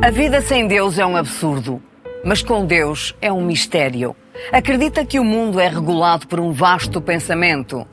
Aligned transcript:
A 0.00 0.10
vida 0.10 0.40
sem 0.40 0.66
Deus 0.66 0.98
é 0.98 1.04
um 1.04 1.16
absurdo, 1.16 1.82
mas 2.24 2.42
com 2.42 2.64
Deus 2.64 3.14
é 3.20 3.30
um 3.30 3.44
mistério. 3.44 4.16
Acredita 4.50 5.04
que 5.04 5.20
o 5.20 5.24
mundo 5.24 5.60
é 5.60 5.68
regulado 5.68 6.26
por 6.26 6.40
um 6.40 6.52
vasto 6.52 7.00
pensamento, 7.00 7.86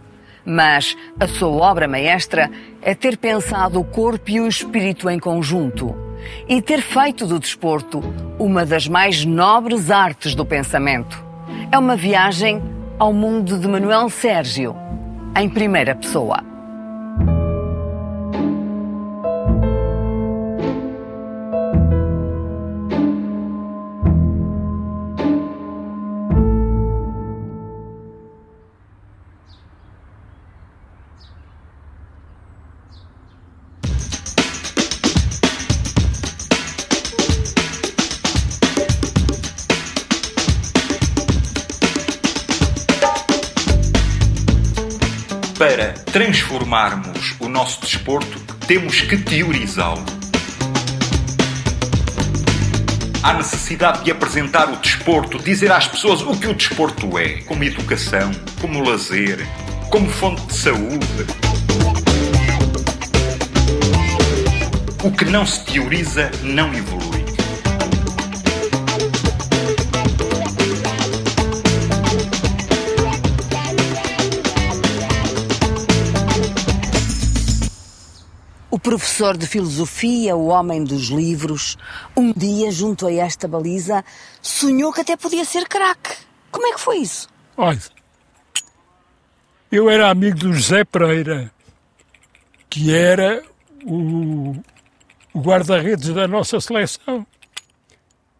mas 0.45 0.95
a 1.19 1.27
sua 1.27 1.49
obra 1.49 1.87
maestra 1.87 2.49
é 2.81 2.95
ter 2.95 3.17
pensado 3.17 3.79
o 3.79 3.83
corpo 3.83 4.31
e 4.31 4.39
o 4.39 4.47
espírito 4.47 5.09
em 5.09 5.19
conjunto 5.19 5.95
e 6.47 6.61
ter 6.61 6.81
feito 6.81 7.25
do 7.25 7.39
desporto 7.39 8.01
uma 8.39 8.65
das 8.65 8.87
mais 8.87 9.25
nobres 9.25 9.91
artes 9.91 10.33
do 10.33 10.45
pensamento. 10.45 11.23
É 11.71 11.77
uma 11.77 11.95
viagem 11.95 12.61
ao 12.97 13.11
mundo 13.11 13.59
de 13.59 13.67
Manuel 13.67 14.09
Sérgio, 14.09 14.75
em 15.37 15.49
primeira 15.49 15.93
pessoa. 15.95 16.50
Temos 48.71 49.01
que 49.01 49.17
teorizá-lo. 49.17 50.01
Há 53.21 53.33
necessidade 53.33 54.05
de 54.05 54.11
apresentar 54.11 54.71
o 54.71 54.77
desporto, 54.77 55.37
dizer 55.39 55.69
às 55.73 55.89
pessoas 55.89 56.21
o 56.21 56.39
que 56.39 56.47
o 56.47 56.53
desporto 56.53 57.19
é, 57.19 57.41
como 57.41 57.65
educação, 57.65 58.31
como 58.61 58.81
lazer, 58.81 59.45
como 59.89 60.09
fonte 60.09 60.45
de 60.47 60.53
saúde. 60.53 61.25
O 65.03 65.11
que 65.11 65.25
não 65.25 65.45
se 65.45 65.65
teoriza 65.65 66.31
não 66.41 66.73
evolui. 66.73 67.10
O 78.71 78.79
professor 78.79 79.35
de 79.35 79.45
filosofia, 79.45 80.33
o 80.33 80.47
homem 80.47 80.81
dos 80.81 81.09
livros, 81.09 81.77
um 82.15 82.31
dia, 82.31 82.71
junto 82.71 83.05
a 83.05 83.13
esta 83.13 83.45
baliza, 83.45 84.03
sonhou 84.41 84.93
que 84.93 85.01
até 85.01 85.17
podia 85.17 85.43
ser 85.43 85.67
craque. 85.67 86.15
Como 86.49 86.65
é 86.65 86.73
que 86.73 86.79
foi 86.79 86.99
isso? 86.99 87.27
Olha, 87.57 87.81
eu 89.69 89.89
era 89.89 90.09
amigo 90.09 90.37
do 90.37 90.53
José 90.53 90.85
Pereira, 90.85 91.51
que 92.69 92.95
era 92.95 93.43
o, 93.85 94.55
o 95.33 95.39
guarda-redes 95.41 96.13
da 96.13 96.25
nossa 96.25 96.61
seleção, 96.61 97.27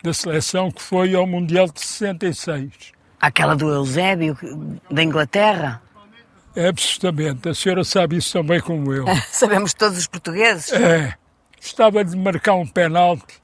da 0.02 0.14
seleção 0.14 0.72
que 0.72 0.82
foi 0.82 1.14
ao 1.14 1.28
Mundial 1.28 1.68
de 1.68 1.82
66. 1.82 2.94
Aquela 3.20 3.54
do 3.54 3.70
Eusébio, 3.70 4.38
da 4.90 5.04
Inglaterra? 5.04 5.82
Absolutamente. 6.56 7.50
A 7.50 7.54
senhora 7.54 7.84
sabe 7.84 8.18
isso 8.18 8.34
também 8.34 8.60
como 8.60 8.94
eu. 8.94 9.06
Sabemos 9.32 9.74
todos 9.74 9.98
os 9.98 10.08
portugueses. 10.08 10.72
É. 10.74 11.14
Estava 11.60 12.04
de 12.04 12.16
marcar 12.18 12.56
um 12.56 12.68
penalti 12.68 13.42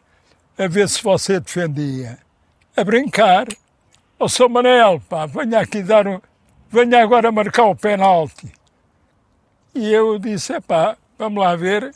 a 0.58 0.68
ver 0.68 0.90
se 0.90 1.02
você 1.02 1.40
defendia. 1.40 2.18
A 2.76 2.84
brincar. 2.84 3.48
Ó 4.20 4.26
oh, 4.26 4.30
São 4.30 4.50
Manel, 4.50 5.00
pá, 5.08 5.26
venha 5.28 5.60
aqui 5.60 5.84
dar 5.84 6.08
um... 6.08 6.20
Venha 6.70 7.02
agora 7.04 7.32
marcar 7.32 7.66
o 7.66 7.76
penalti. 7.76 8.52
E 9.76 9.94
eu 9.94 10.18
disse, 10.18 10.54
é 10.54 10.60
pá, 10.60 10.98
vamos 11.18 11.44
lá 11.44 11.56
ver 11.56 11.94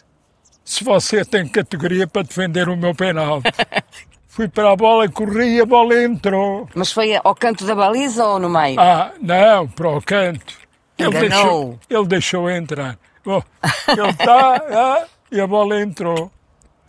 se 0.64 0.84
você 0.84 1.26
tem 1.26 1.48
categoria 1.48 2.08
para 2.08 2.22
defender 2.22 2.70
o 2.70 2.78
meu 2.78 2.94
penalti. 2.94 3.50
Fui 4.28 4.48
para 4.48 4.72
a 4.72 4.76
bola, 4.78 5.10
corri 5.10 5.58
e 5.58 5.62
a 5.62 5.66
bola 5.66 6.04
entrou. 6.04 6.70
Mas 6.74 6.94
foi 6.94 7.20
ao 7.22 7.36
canto 7.36 7.66
da 7.66 7.76
baliza 7.76 8.26
ou 8.26 8.40
no 8.40 8.50
meio? 8.50 8.80
Ah, 8.80 9.12
não, 9.20 9.68
para 9.68 9.90
o 9.90 10.02
canto. 10.02 10.61
Ele 11.02 11.18
Enganou. 11.18 11.30
deixou, 11.30 11.80
ele 11.90 12.08
deixou 12.08 12.50
entrar. 12.50 12.98
Bom, 13.24 13.44
ele 13.88 14.10
está 14.10 14.56
ah, 14.72 15.06
e 15.32 15.40
a 15.40 15.48
bola 15.48 15.82
entrou. 15.82 16.32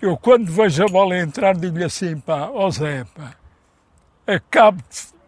Eu, 0.00 0.17
quando 0.17 0.50
vejo 0.50 0.83
a 0.83 0.89
bola 0.89 1.17
entrar, 1.17 1.55
digo-lhe 1.55 1.84
assim, 1.84 2.19
pá, 2.19 2.49
ó 2.53 2.71
Zé, 2.71 3.05
pá, 3.15 3.34
acabo 4.27 4.83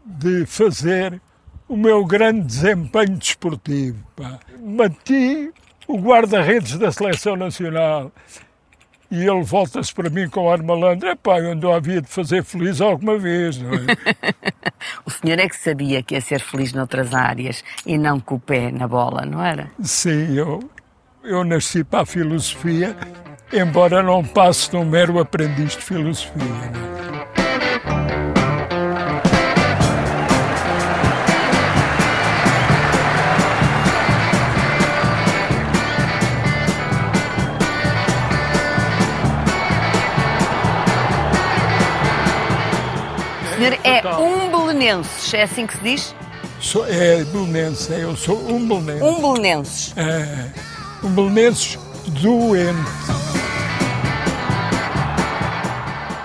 de 0.04 0.44
fazer 0.46 1.20
o 1.68 1.76
meu 1.76 2.04
grande 2.04 2.46
desempenho 2.46 3.16
desportivo, 3.16 4.04
pá. 4.16 4.38
Bati 4.58 5.52
o 5.86 5.98
guarda-redes 5.98 6.76
da 6.78 6.90
Seleção 6.90 7.36
Nacional. 7.36 8.10
E 9.14 9.28
ele 9.28 9.44
volta-se 9.44 9.94
para 9.94 10.10
mim 10.10 10.28
com 10.28 10.50
ar 10.50 10.60
malandro. 10.60 11.08
Epá, 11.08 11.38
eu 11.38 11.52
ando 11.52 11.70
havia 11.70 12.02
de 12.02 12.08
fazer 12.08 12.42
feliz 12.42 12.80
alguma 12.80 13.16
vez, 13.16 13.58
não 13.58 13.72
é? 13.72 13.78
O 15.06 15.10
senhor 15.10 15.38
é 15.38 15.48
que 15.48 15.56
sabia 15.56 16.02
que 16.02 16.14
ia 16.14 16.20
ser 16.20 16.40
feliz 16.40 16.72
noutras 16.72 17.14
áreas 17.14 17.62
e 17.86 17.96
não 17.96 18.18
com 18.18 18.34
o 18.34 18.40
pé 18.40 18.72
na 18.72 18.88
bola, 18.88 19.24
não 19.24 19.42
era? 19.42 19.70
Sim, 19.80 20.34
eu, 20.34 20.68
eu 21.22 21.44
nasci 21.44 21.84
para 21.84 22.00
a 22.00 22.06
filosofia, 22.06 22.94
embora 23.52 24.02
não 24.02 24.22
passe 24.24 24.68
de 24.68 24.76
um 24.76 24.84
mero 24.84 25.18
aprendiz 25.20 25.76
de 25.76 25.82
filosofia. 25.82 26.93
Senhor 43.64 43.78
é 43.84 44.02
um 44.16 44.50
belenenses, 44.50 45.32
é 45.32 45.42
assim 45.42 45.66
que 45.66 45.76
se 45.76 45.82
diz? 45.82 46.14
Sou, 46.60 46.86
é 46.86 47.24
belenense, 47.24 47.92
eu 47.92 48.16
sou 48.16 48.36
um 48.50 48.66
belenense. 48.66 49.02
Um 49.02 49.20
belenenses. 49.20 49.94
É, 49.96 50.50
um 51.02 51.10
belenense 51.10 51.78
doente. 52.08 52.78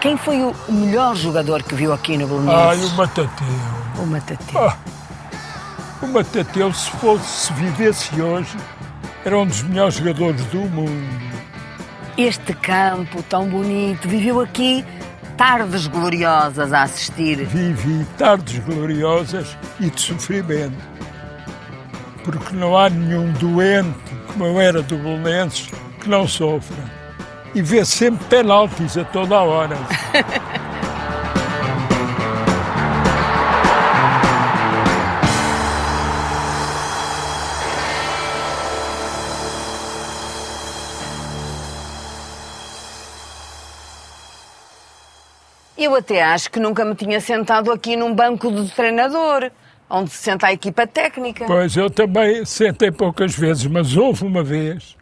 Quem 0.02 0.16
foi 0.18 0.42
o 0.42 0.56
melhor 0.70 1.16
jogador 1.16 1.62
que 1.64 1.76
viu 1.76 1.92
aqui 1.92 2.18
no 2.18 2.24
Ai, 2.26 2.78
Belenenses? 2.78 2.92
o 2.92 2.96
Matateu. 2.96 3.48
o 3.98 4.06
Matateu. 4.06 4.68
Ah, 4.68 4.78
o 6.02 6.08
Matateu, 6.08 6.74
se 6.74 6.92
fosse, 6.92 7.48
se 7.48 7.54
vivesse 7.54 8.22
hoje, 8.22 8.56
era 9.26 9.38
um 9.38 9.46
dos 9.46 9.62
melhores 9.64 9.96
jogadores 9.96 10.44
do 10.46 10.60
mundo. 10.60 11.30
Este 12.18 12.54
campo 12.54 13.22
tão 13.24 13.48
bonito, 13.48 14.08
viveu 14.08 14.40
aqui 14.40 14.86
tardes 15.40 15.88
gloriosas 15.88 16.74
a 16.74 16.82
assistir. 16.82 17.46
Vivi 17.46 18.06
tardes 18.18 18.60
gloriosas 18.60 19.58
e 19.80 19.90
de 19.90 20.02
sofrimento. 20.02 20.76
Porque 22.26 22.54
não 22.54 22.78
há 22.78 22.90
nenhum 22.90 23.32
doente, 23.32 23.98
como 24.28 24.44
eu 24.44 24.60
era 24.60 24.82
do 24.82 24.98
Belenenses, 24.98 25.70
que 26.02 26.10
não 26.10 26.28
sofra. 26.28 26.76
E 27.56 27.62
vê 27.62 27.86
sempre 27.86 28.26
penaltis 28.26 28.98
a 28.98 29.06
toda 29.06 29.38
a 29.38 29.44
hora. 29.44 29.78
até 46.00 46.24
acho 46.24 46.50
que 46.52 46.60
nunca 46.60 46.84
me 46.84 46.96
tinha 46.96 47.22
sentado 47.22 47.72
aqui 47.72 47.96
num 47.96 48.14
banco 48.14 48.52
de 48.52 48.70
treinador, 48.72 49.52
onde 49.90 50.10
se 50.10 50.18
senta 50.18 50.48
a 50.48 50.54
equipa 50.54 50.88
técnica. 50.88 51.46
Pois 51.46 51.78
eu 51.78 51.90
também 51.90 52.44
sentei 52.46 52.92
poucas 52.92 53.36
vezes, 53.36 53.66
mas 53.68 53.96
houve 53.96 54.26
uma 54.26 54.44
vez. 54.44 54.98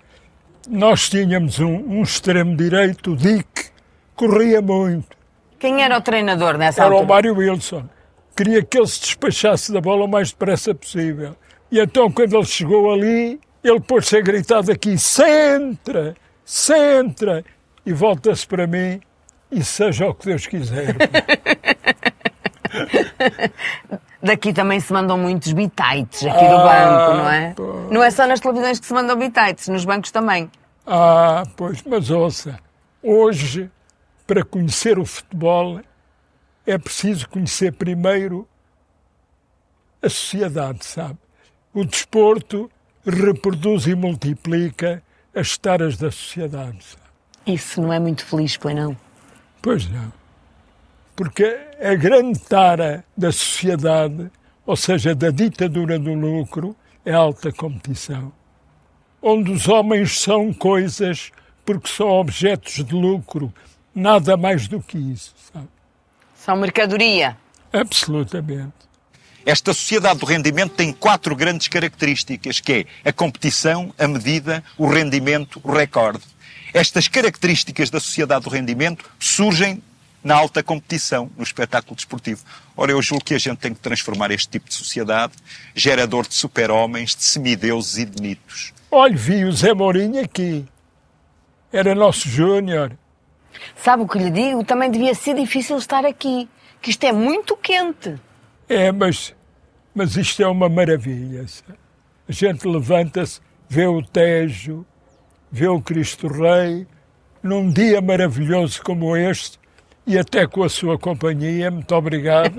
Nós 0.70 1.10
tínhamos 1.10 1.60
um, 1.60 1.76
um 1.76 2.04
extremo 2.04 2.56
direito, 2.56 3.14
o 3.14 3.16
Dick, 3.16 3.70
corria 4.16 4.62
muito. 4.62 5.16
Quem 5.60 5.82
era 5.82 5.98
o 5.98 6.02
treinador 6.02 6.58
nessa 6.58 6.82
Era 6.82 6.92
o 6.92 6.98
altura? 6.98 7.14
Mário 7.14 7.36
Wilson. 7.38 7.88
Queria 8.36 8.64
que 8.64 8.78
ele 8.78 8.88
se 8.88 9.00
despachasse 9.02 9.72
da 9.72 9.82
bola 9.82 10.06
o 10.06 10.08
mais 10.08 10.32
depressa 10.32 10.76
possível. 10.76 11.36
E 11.72 11.80
então, 11.80 12.12
quando 12.12 12.36
ele 12.36 12.46
chegou 12.46 12.94
ali, 12.94 13.40
ele 13.64 13.80
pôs-se 13.80 14.16
a 14.18 14.22
gritar 14.22 14.62
daqui: 14.62 14.98
centra, 14.98 16.16
centra. 16.46 17.44
E 17.86 17.94
volta-se 17.94 18.46
para 18.46 18.68
mim 18.68 19.00
e 19.52 19.64
seja 19.64 20.08
o 20.08 20.14
que 20.14 20.26
Deus 20.26 20.46
quiser. 20.48 20.96
Daqui 24.22 24.52
também 24.52 24.80
se 24.80 24.92
mandam 24.92 25.18
muitos 25.18 25.52
bitites 25.54 26.26
aqui 26.26 26.48
do 26.48 26.56
Ah, 26.58 26.64
banco, 26.64 27.18
não 27.18 27.30
é? 27.30 27.54
pô. 27.54 27.74
Não 27.92 28.04
é 28.04 28.12
só 28.12 28.28
nas 28.28 28.40
televisões 28.40 28.80
que 28.80 28.86
se 28.86 28.94
mandam 28.94 29.18
bitites, 29.18 29.68
nos 29.68 29.86
bancos 29.86 30.12
também. 30.12 30.50
ah, 30.86 31.44
pois, 31.56 31.82
mas 31.84 32.10
ouça, 32.10 32.60
hoje 33.02 33.70
para 34.26 34.44
conhecer 34.44 35.00
o 35.00 35.06
futebol 35.06 35.80
é 36.66 36.78
preciso 36.78 37.30
conhecer 37.30 37.72
primeiro 37.74 38.48
a 40.02 40.10
sociedade, 40.10 40.86
sabe? 40.86 41.18
O 41.74 41.86
desporto 41.86 42.70
reproduz 43.06 43.86
e 43.88 43.96
multiplica 43.96 45.02
as 45.34 45.58
taras 45.58 45.96
da 45.98 46.12
sociedade. 46.12 46.84
Sabe? 46.84 47.04
Isso 47.46 47.82
não 47.82 47.94
é 47.94 48.00
muito 48.00 48.26
feliz, 48.26 48.58
pois 48.58 48.76
não? 48.76 48.98
Pois 49.68 49.90
não. 49.90 50.14
Porque 51.14 51.60
a 51.82 51.94
grande 51.94 52.40
tara 52.40 53.04
da 53.18 53.34
sociedade, 53.34 54.32
ou 54.66 54.78
seja, 54.78 55.14
da 55.14 55.30
ditadura 55.30 56.00
do 56.00 56.14
lucro, 56.14 56.74
é 57.04 57.12
a 57.12 57.18
alta 57.18 57.52
competição. 57.52 58.32
Onde 59.22 59.52
os 59.52 59.68
homens 59.68 60.22
são 60.22 60.54
coisas 60.54 61.34
porque 61.66 61.90
são 61.90 62.08
objetos 62.08 62.76
de 62.76 62.96
lucro, 62.96 63.54
nada 63.94 64.38
mais 64.38 64.70
do 64.70 64.82
que 64.82 64.98
isso. 64.98 65.36
Sabe? 65.52 65.68
São 66.34 66.56
mercadoria. 66.56 67.36
Absolutamente. 67.74 68.72
Esta 69.46 69.74
sociedade 69.74 70.22
do 70.22 70.26
rendimento 70.26 70.76
tem 70.76 70.94
quatro 70.94 71.36
grandes 71.36 71.68
características, 71.68 72.62
que 72.62 72.88
é 73.04 73.10
a 73.10 73.12
competição, 73.12 73.94
a 74.00 74.08
medida, 74.08 74.64
o 74.78 74.88
rendimento, 74.88 75.60
o 75.62 75.74
recorde. 75.74 76.24
Estas 76.74 77.08
características 77.08 77.90
da 77.90 78.00
sociedade 78.00 78.44
do 78.44 78.50
rendimento 78.50 79.10
surgem 79.20 79.82
na 80.24 80.36
alta 80.36 80.62
competição, 80.62 81.32
no 81.38 81.44
espetáculo 81.44 81.96
desportivo. 81.96 82.44
Ora, 82.76 82.92
eu 82.92 83.02
julgo 83.02 83.24
que 83.24 83.34
a 83.34 83.40
gente 83.40 83.60
tem 83.60 83.74
que 83.74 83.80
transformar 83.80 84.32
este 84.32 84.50
tipo 84.50 84.68
de 84.68 84.76
sociedade, 84.76 85.34
gerador 85.74 86.28
de 86.28 86.34
super-homens, 86.34 87.16
de 87.16 87.24
semideuses 87.24 87.98
e 87.98 88.06
de 88.06 88.22
mitos. 88.22 88.74
Olhe, 88.92 89.16
vi 89.16 89.46
o 89.46 89.52
Zé 89.52 89.74
Mourinho 89.74 90.22
aqui. 90.22 90.66
Era 91.72 91.96
nosso 91.96 92.28
júnior. 92.28 92.98
Sabe 93.76 94.04
o 94.04 94.08
que 94.08 94.18
lhe 94.18 94.30
digo? 94.30 94.64
Também 94.64 94.92
devia 94.92 95.14
ser 95.14 95.36
difícil 95.36 95.78
estar 95.78 96.06
aqui, 96.06 96.50
que 96.82 96.90
isto 96.90 97.04
é 97.06 97.12
muito 97.12 97.56
quente. 97.58 98.20
É, 98.68 98.92
mas, 98.92 99.34
mas 99.94 100.16
isto 100.16 100.42
é 100.42 100.48
uma 100.48 100.68
maravilha. 100.68 101.46
A 102.28 102.32
gente 102.32 102.68
levanta-se, 102.68 103.40
vê 103.70 103.88
o 103.88 104.02
Tejo, 104.02 104.86
vê 105.52 105.68
o 105.68 105.82
Cristo 105.82 106.28
Rei, 106.28 106.86
num 107.42 107.70
dia 107.70 108.02
maravilhoso 108.02 108.82
como 108.84 109.16
este, 109.16 109.60
e 110.06 110.18
até 110.18 110.46
com 110.48 110.64
a 110.64 110.70
sua 110.70 110.98
companhia, 110.98 111.70
muito 111.72 111.94
obrigado, 111.96 112.54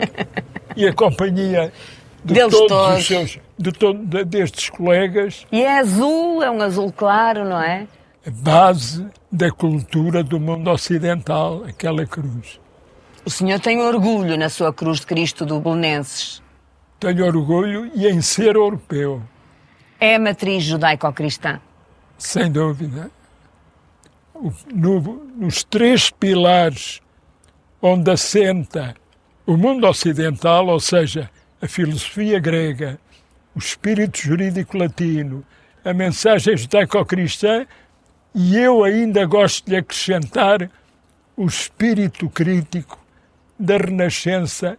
e 0.76 0.86
a 0.86 0.92
companhia 0.92 1.72
de 2.24 2.34
Deles 2.34 2.52
todos 2.52 2.68
todos. 2.68 2.98
os 2.98 3.06
seus, 3.06 3.38
de 3.58 3.72
todo, 3.72 3.98
de- 4.04 4.24
destes 4.24 4.68
colegas, 4.70 5.46
E 5.52 5.62
é 5.62 5.78
azul, 5.78 6.42
é 6.42 6.50
um 6.50 6.60
azul 6.62 6.92
claro, 6.92 7.44
não 7.44 7.60
é? 7.62 7.86
a 8.26 8.30
base 8.30 9.06
da 9.32 9.50
cultura 9.50 10.22
do 10.22 10.38
mundo 10.38 10.68
ocidental, 10.70 11.64
aquela 11.66 12.04
cruz. 12.06 12.60
O 13.24 13.30
senhor 13.30 13.58
tem 13.60 13.80
orgulho 13.80 14.36
na 14.36 14.48
sua 14.48 14.72
cruz 14.72 15.00
de 15.00 15.06
Cristo 15.06 15.46
do 15.46 15.60
Belenenses. 15.60 16.42
Tenho 17.00 17.24
orgulho 17.26 17.90
e 17.94 18.06
em 18.06 18.20
ser 18.20 18.56
europeu, 18.56 19.22
É 20.00 20.14
a 20.16 20.18
matriz 20.18 20.62
judaico-cristã. 20.64 21.60
Sem 22.18 22.50
dúvida. 22.50 23.10
No- 24.74 25.24
nos 25.36 25.64
três 25.64 26.10
pilares 26.10 27.00
onde 27.80 28.10
assenta 28.10 28.94
o 29.46 29.56
mundo 29.56 29.86
ocidental, 29.86 30.66
ou 30.66 30.78
seja, 30.78 31.30
a 31.60 31.66
filosofia 31.66 32.38
grega, 32.38 33.00
o 33.54 33.58
espírito 33.58 34.18
jurídico 34.18 34.76
latino, 34.76 35.44
a 35.84 35.92
mensagem 35.94 36.56
judaico-cristã, 36.56 37.66
e 38.34 38.56
eu 38.56 38.84
ainda 38.84 39.24
gosto 39.24 39.66
de 39.66 39.76
acrescentar 39.76 40.70
o 41.36 41.46
espírito 41.46 42.28
crítico 42.28 42.98
da 43.58 43.76
Renascença 43.78 44.78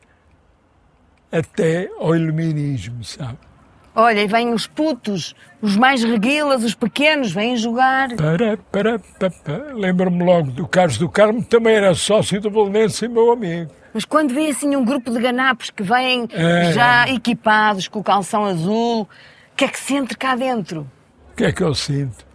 até 1.31 1.89
ao 1.97 2.15
Iluminismo, 2.15 3.03
sabe? 3.03 3.49
Olha, 3.95 4.21
e 4.21 4.27
vêm 4.27 4.53
os 4.53 4.68
putos, 4.68 5.36
os 5.62 5.75
mais 5.75 6.03
reguilas, 6.03 6.63
os 6.63 6.75
pequenos, 6.75 7.31
vêm 7.31 7.57
jogar. 7.57 8.15
Para, 8.15 8.57
para, 8.71 9.00
para, 9.00 9.30
para. 9.30 9.74
Lembro-me 9.74 10.24
logo 10.24 10.51
do 10.51 10.68
Carlos 10.68 10.97
do 10.97 11.09
Carmo, 11.09 11.41
que 11.41 11.50
também 11.50 11.75
era 11.75 11.94
sócio 11.94 12.39
do 12.39 12.50
Belenense 12.50 13.06
e 13.06 13.07
meu 13.07 13.31
amigo. 13.31 13.71
Mas 13.94 14.06
quando 14.06 14.33
vê 14.33 14.47
assim 14.47 14.75
um 14.75 14.86
grupo 14.86 15.12
de 15.12 15.19
ganapos 15.19 15.69
que 15.69 15.81
vêm 15.83 16.27
É. 16.31 16.71
já 16.71 17.09
equipados 17.09 17.88
com 17.88 18.00
o 18.00 18.03
calção 18.03 18.45
azul, 18.45 19.01
o 19.01 19.07
que 19.56 19.65
é 19.65 19.68
que 19.68 19.80
sente 19.80 20.15
cá 20.15 20.36
dentro? 20.36 20.88
O 21.31 21.36
que 21.36 21.45
é 21.45 21.51
que 21.51 21.63
eu 21.63 21.74
sinto? 21.74 22.25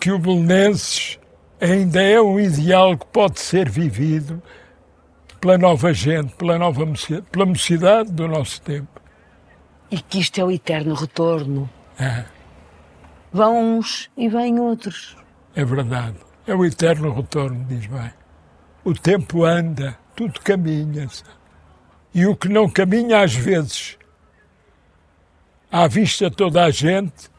Que 0.00 0.10
o 0.10 0.18
Belenenses 0.18 1.18
ainda 1.60 2.02
é 2.02 2.20
um 2.20 2.38
ideal 2.38 2.98
que 2.98 3.06
pode 3.06 3.40
ser 3.40 3.70
vivido 3.70 4.42
pela 5.40 5.56
nova 5.56 5.92
gente, 5.92 6.34
pela 6.34 6.58
nova 6.58 6.84
pela 7.30 7.46
mocidade 7.46 8.10
do 8.12 8.26
nosso 8.26 8.60
tempo. 8.62 8.93
E 9.90 10.00
que 10.00 10.18
isto 10.20 10.40
é 10.40 10.44
o 10.44 10.50
eterno 10.50 10.94
retorno. 10.94 11.68
É, 11.98 12.24
Vão 13.32 13.78
uns 13.78 14.10
e 14.16 14.28
vêm 14.28 14.58
outros. 14.60 15.16
é 15.54 15.64
verdade. 15.64 16.16
É 16.46 16.54
o 16.54 16.64
eterno 16.64 17.12
retorno, 17.12 17.64
diz 17.64 17.86
bem. 17.86 18.12
O 18.84 18.92
tempo 18.92 19.44
anda, 19.44 19.98
tudo 20.14 20.38
caminha. 20.40 21.08
sabe? 21.08 21.30
E 22.14 22.26
o 22.26 22.36
que 22.36 22.48
não 22.48 22.68
caminha 22.68 23.22
às 23.22 23.34
vezes, 23.34 23.96
à 25.70 25.86
vista 25.88 26.30
toda 26.30 26.64
a 26.64 26.70
gente, 26.70 27.30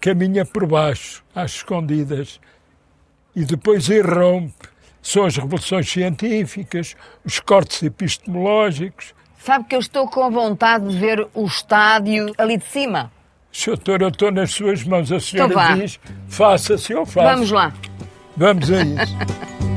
caminha 0.00 0.44
por 0.44 0.66
baixo, 0.66 1.24
às 1.34 1.52
escondidas, 1.56 2.40
e 3.34 3.44
depois 3.44 3.88
irrompe. 3.88 4.68
São 5.02 5.24
as 5.26 5.36
revoluções 5.36 5.90
científicas, 5.90 6.94
os 7.24 7.38
cortes 7.40 7.82
epistemológicos. 7.82 9.14
Sabe 9.44 9.66
que 9.66 9.76
eu 9.76 9.80
estou 9.80 10.08
com 10.08 10.30
vontade 10.30 10.88
de 10.88 10.98
ver 10.98 11.28
o 11.34 11.44
estádio 11.44 12.32
ali 12.38 12.56
de 12.56 12.64
cima. 12.64 13.12
Doutor, 13.66 14.00
eu 14.00 14.08
estou 14.08 14.32
nas 14.32 14.50
suas 14.50 14.82
mãos. 14.84 15.12
A 15.12 15.20
senhora 15.20 15.52
Então 15.52 15.78
diz, 15.78 16.00
faça-se, 16.28 16.94
eu 16.94 17.04
faço. 17.04 17.28
Vamos 17.28 17.50
lá. 17.50 17.70
Vamos 18.34 18.70
a 18.70 18.82
isso. 18.82 19.14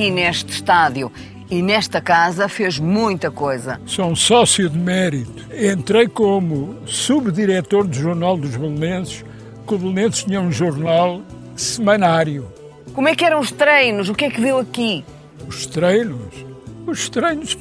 Aqui 0.00 0.10
neste 0.10 0.50
estádio 0.50 1.12
e 1.50 1.60
nesta 1.60 2.00
casa 2.00 2.48
fez 2.48 2.78
muita 2.78 3.30
coisa. 3.30 3.78
Sou 3.84 4.06
um 4.06 4.16
sócio 4.16 4.66
de 4.70 4.78
mérito. 4.78 5.44
Entrei 5.54 6.08
como 6.08 6.74
subdiretor 6.86 7.86
do 7.86 7.94
Jornal 7.94 8.38
dos 8.38 8.56
Belenenses, 8.56 9.22
que 9.66 9.74
o 9.74 9.78
Belenenses 9.78 10.24
tinha 10.24 10.40
um 10.40 10.50
jornal 10.50 11.20
semanário. 11.54 12.50
Como 12.94 13.10
é 13.10 13.14
que 13.14 13.26
eram 13.26 13.40
os 13.40 13.52
treinos? 13.52 14.08
O 14.08 14.14
que 14.14 14.24
é 14.24 14.30
que 14.30 14.40
viu 14.40 14.58
aqui? 14.58 15.04
Os 15.46 15.66
treinos? 15.66 16.46
Os 16.86 17.10
treinos, 17.10 17.58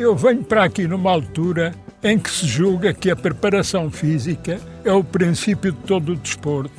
eu 0.00 0.16
venho 0.16 0.42
para 0.42 0.64
aqui 0.64 0.88
numa 0.88 1.12
altura 1.12 1.76
em 2.02 2.18
que 2.18 2.28
se 2.28 2.44
julga 2.44 2.92
que 2.92 3.08
a 3.08 3.14
preparação 3.14 3.88
física 3.88 4.58
é 4.84 4.92
o 4.92 5.04
princípio 5.04 5.70
de 5.70 5.78
todo 5.82 6.10
o 6.10 6.16
desporto. 6.16 6.72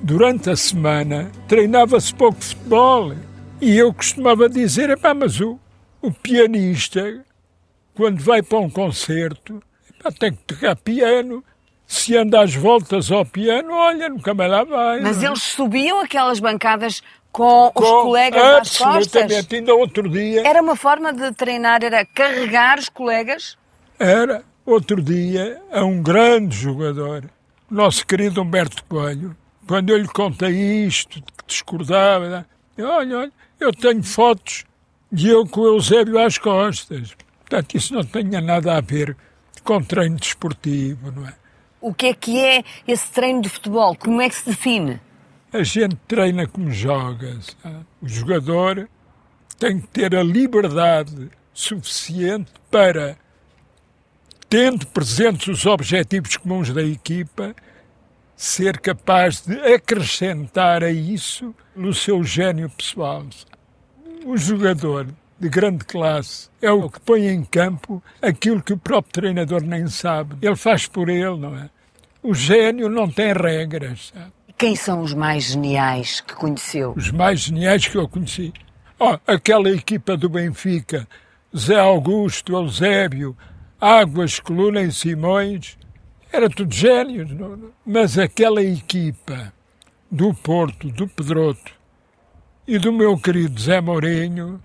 Durante 0.00 0.50
a 0.50 0.56
semana 0.56 1.32
treinava-se 1.48 2.14
pouco 2.14 2.40
futebol 2.40 3.12
e 3.60 3.76
eu 3.76 3.92
costumava 3.92 4.48
dizer, 4.48 4.90
epá, 4.90 5.14
mas 5.14 5.40
o, 5.40 5.58
o 6.00 6.12
pianista, 6.12 7.24
quando 7.94 8.22
vai 8.22 8.42
para 8.42 8.58
um 8.58 8.70
concerto, 8.70 9.62
epá, 9.88 10.10
tem 10.12 10.32
que 10.32 10.42
tocar 10.44 10.76
piano. 10.76 11.44
Se 11.86 12.16
anda 12.16 12.40
às 12.42 12.54
voltas 12.54 13.10
ao 13.10 13.26
piano, 13.26 13.72
olha, 13.72 14.08
nunca 14.08 14.32
mais 14.32 14.48
lá 14.48 14.62
vai. 14.62 15.00
Mas 15.00 15.16
não 15.16 15.24
é? 15.24 15.26
eles 15.26 15.42
subiam 15.42 16.00
aquelas 16.00 16.38
bancadas 16.38 17.02
com, 17.32 17.66
os 17.66 17.72
Com- 17.72 18.02
colegas 18.02 18.42
às 18.42 18.78
costas? 18.78 18.96
Absolutamente. 18.96 19.54
Ainda 19.56 19.74
outro 19.74 20.08
dia... 20.08 20.46
Era 20.46 20.62
uma 20.62 20.76
forma 20.76 21.12
de 21.12 21.32
treinar, 21.32 21.82
era 21.82 22.04
carregar 22.04 22.78
os 22.78 22.88
colegas? 22.88 23.58
Era, 23.98 24.44
outro 24.64 25.02
dia, 25.02 25.60
a 25.72 25.84
um 25.84 26.00
grande 26.02 26.56
jogador, 26.56 27.24
nosso 27.68 28.06
querido 28.06 28.40
Humberto 28.40 28.84
Coelho, 28.84 29.36
quando 29.66 29.90
eu 29.90 29.98
lhe 29.98 30.08
contei 30.08 30.86
isto, 30.86 31.20
de 31.20 31.26
que 31.26 31.44
discordava, 31.46 32.28
né? 32.28 32.44
olha, 32.78 33.18
olha, 33.18 33.32
eu 33.60 33.72
tenho 33.72 34.02
fotos 34.02 34.64
de 35.12 35.28
eu 35.28 35.46
com 35.46 35.60
o 35.60 35.66
Eusébio 35.66 36.18
às 36.18 36.38
costas. 36.38 37.14
Portanto, 37.40 37.76
isso 37.76 37.94
não 37.94 38.04
tinha 38.04 38.40
nada 38.40 38.76
a 38.76 38.80
ver 38.80 39.16
com 39.62 39.82
treino 39.82 40.16
desportivo, 40.16 41.12
não 41.12 41.26
é? 41.26 41.34
O 41.80 41.94
que 41.94 42.06
é 42.06 42.14
que 42.14 42.38
é 42.38 42.62
esse 42.86 43.10
treino 43.10 43.42
de 43.42 43.48
futebol? 43.48 43.96
Como 43.96 44.20
é 44.20 44.28
que 44.28 44.34
se 44.34 44.46
define? 44.46 45.00
A 45.52 45.62
gente 45.62 45.96
treina 46.06 46.46
como 46.46 46.70
joga. 46.70 47.38
sabe? 47.62 47.86
O 48.00 48.08
jogador 48.08 48.88
tem 49.58 49.80
que 49.80 49.86
ter 49.88 50.14
a 50.14 50.22
liberdade 50.22 51.30
suficiente 51.52 52.52
para 52.70 53.16
tendo 54.48 54.86
presentes 54.88 55.46
os 55.48 55.66
objetivos 55.66 56.36
comuns 56.36 56.72
da 56.72 56.82
equipa, 56.82 57.54
ser 58.40 58.78
capaz 58.80 59.42
de 59.42 59.54
acrescentar 59.74 60.82
a 60.82 60.90
isso 60.90 61.54
no 61.76 61.92
seu 61.92 62.24
gênio 62.24 62.70
pessoal. 62.70 63.22
O 64.24 64.34
jogador 64.34 65.08
de 65.38 65.46
grande 65.46 65.84
classe 65.84 66.48
é 66.62 66.72
o 66.72 66.88
que 66.88 66.98
põe 67.00 67.28
em 67.28 67.44
campo 67.44 68.02
aquilo 68.22 68.62
que 68.62 68.72
o 68.72 68.78
próprio 68.78 69.12
treinador 69.12 69.62
nem 69.62 69.86
sabe. 69.88 70.36
Ele 70.40 70.56
faz 70.56 70.86
por 70.86 71.10
ele, 71.10 71.36
não 71.36 71.54
é? 71.54 71.68
O 72.22 72.32
gênio 72.32 72.88
não 72.88 73.10
tem 73.10 73.34
regras. 73.34 74.10
Sabe? 74.14 74.32
Quem 74.56 74.74
são 74.74 75.02
os 75.02 75.12
mais 75.12 75.44
geniais 75.44 76.22
que 76.22 76.32
conheceu? 76.32 76.94
Os 76.96 77.10
mais 77.10 77.40
geniais 77.40 77.86
que 77.86 77.98
eu 77.98 78.08
conheci. 78.08 78.54
Oh, 78.98 79.18
aquela 79.26 79.68
equipa 79.68 80.16
do 80.16 80.30
Benfica, 80.30 81.06
Zé 81.54 81.78
Augusto, 81.78 82.54
Eusébio, 82.54 83.36
Águas, 83.78 84.40
Coluna 84.40 84.80
e 84.80 84.90
Simões, 84.90 85.76
era 86.32 86.48
tudo 86.48 86.72
gênios. 86.72 87.30
Mas 87.84 88.18
aquela 88.18 88.62
equipa 88.62 89.52
do 90.10 90.34
Porto, 90.34 90.88
do 90.88 91.06
Pedroto 91.08 91.72
e 92.66 92.78
do 92.78 92.92
meu 92.92 93.16
querido 93.18 93.60
Zé 93.60 93.80
Mourinho, 93.80 94.62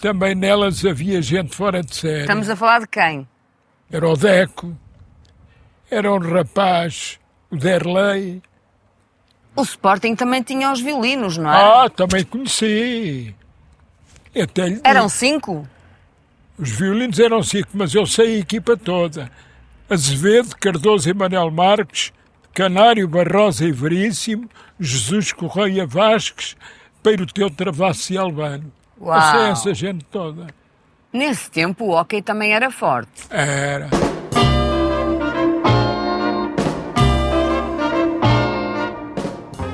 também 0.00 0.34
nelas 0.34 0.84
havia 0.84 1.20
gente 1.22 1.54
fora 1.54 1.82
de 1.82 1.94
série. 1.94 2.20
Estamos 2.20 2.50
a 2.50 2.56
falar 2.56 2.80
de 2.80 2.88
quem? 2.88 3.28
Era 3.90 4.08
o 4.08 4.16
Deco, 4.16 4.76
era 5.90 6.12
um 6.12 6.18
rapaz, 6.18 7.18
o 7.50 7.56
Derlei, 7.56 8.42
o 9.56 9.62
Sporting 9.62 10.14
também 10.14 10.42
tinha 10.42 10.70
os 10.70 10.82
violinos, 10.82 11.38
não 11.38 11.50
é? 11.50 11.56
Ah, 11.56 11.88
também 11.88 12.22
conheci. 12.22 13.34
Até 14.38 14.78
eram 14.84 15.08
cinco? 15.08 15.66
Os 16.58 16.70
violinos 16.70 17.18
eram 17.18 17.42
cinco, 17.42 17.70
mas 17.72 17.94
eu 17.94 18.04
sei 18.04 18.36
a 18.36 18.38
equipa 18.40 18.76
toda. 18.76 19.30
Azevedo, 19.88 20.56
Cardoso 20.56 21.08
e 21.08 21.14
Manuel 21.14 21.50
Marques, 21.50 22.12
Canário, 22.52 23.06
Barrosa 23.06 23.64
e 23.64 23.70
Veríssimo, 23.70 24.48
Jesus 24.80 25.32
Correia 25.32 25.86
Vasques, 25.86 26.56
Peiroteu 27.02 27.48
Travasso 27.48 28.12
e 28.12 28.18
Albano. 28.18 28.72
Uau. 29.00 29.16
Eu 29.16 29.22
sei 29.22 29.50
essa 29.50 29.74
gente 29.74 30.04
toda. 30.06 30.46
Nesse 31.12 31.50
tempo 31.50 31.84
o 31.84 31.90
hockey 31.90 32.20
também 32.20 32.52
era 32.52 32.70
forte. 32.70 33.10
Era. 33.30 33.88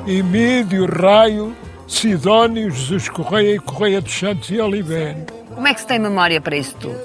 Emílio, 0.05 0.85
Raio, 0.85 1.55
Sidónio, 1.87 2.69
Jesus 2.69 3.09
Correia 3.09 3.55
e 3.55 3.59
Correia 3.59 4.01
dos 4.01 4.13
Santos 4.13 4.49
e 4.51 4.59
Oliveira. 4.59 5.25
Como 5.55 5.67
é 5.67 5.73
que 5.73 5.79
se 5.79 5.87
tem 5.87 5.97
memória 5.97 6.39
para 6.39 6.55
isso 6.55 6.75
tudo? 6.75 6.99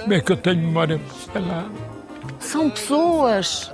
Como 0.00 0.14
é 0.14 0.20
que 0.20 0.32
eu 0.32 0.36
tenho 0.36 0.56
memória 0.56 0.98
para 0.98 1.32
sei 1.32 1.42
lá? 1.42 1.70
São 2.38 2.70
pessoas. 2.70 3.72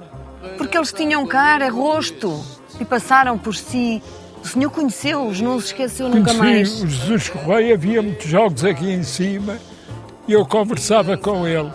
Porque 0.59 0.77
eles 0.77 0.93
tinham 0.93 1.27
cara, 1.27 1.71
rosto 1.71 2.45
e 2.81 2.85
passaram 2.85 3.39
por 3.39 3.55
si. 3.55 4.03
O 4.43 4.47
senhor 4.47 4.71
conheceu-os, 4.71 5.41
não 5.41 5.59
se 5.59 5.67
esqueceu 5.67 6.11
Conheci 6.11 6.33
nunca 6.33 6.35
mais. 6.35 6.83
o 6.83 6.87
Jesus 6.87 7.29
Correia, 7.31 7.75
havia 7.75 8.03
muitos 8.03 8.27
jogos 8.27 8.63
aqui 8.63 8.91
em 8.91 9.03
cima 9.03 9.59
e 10.29 10.33
eu 10.33 10.45
conversava 10.45 11.17
com 11.17 11.47
ele, 11.47 11.71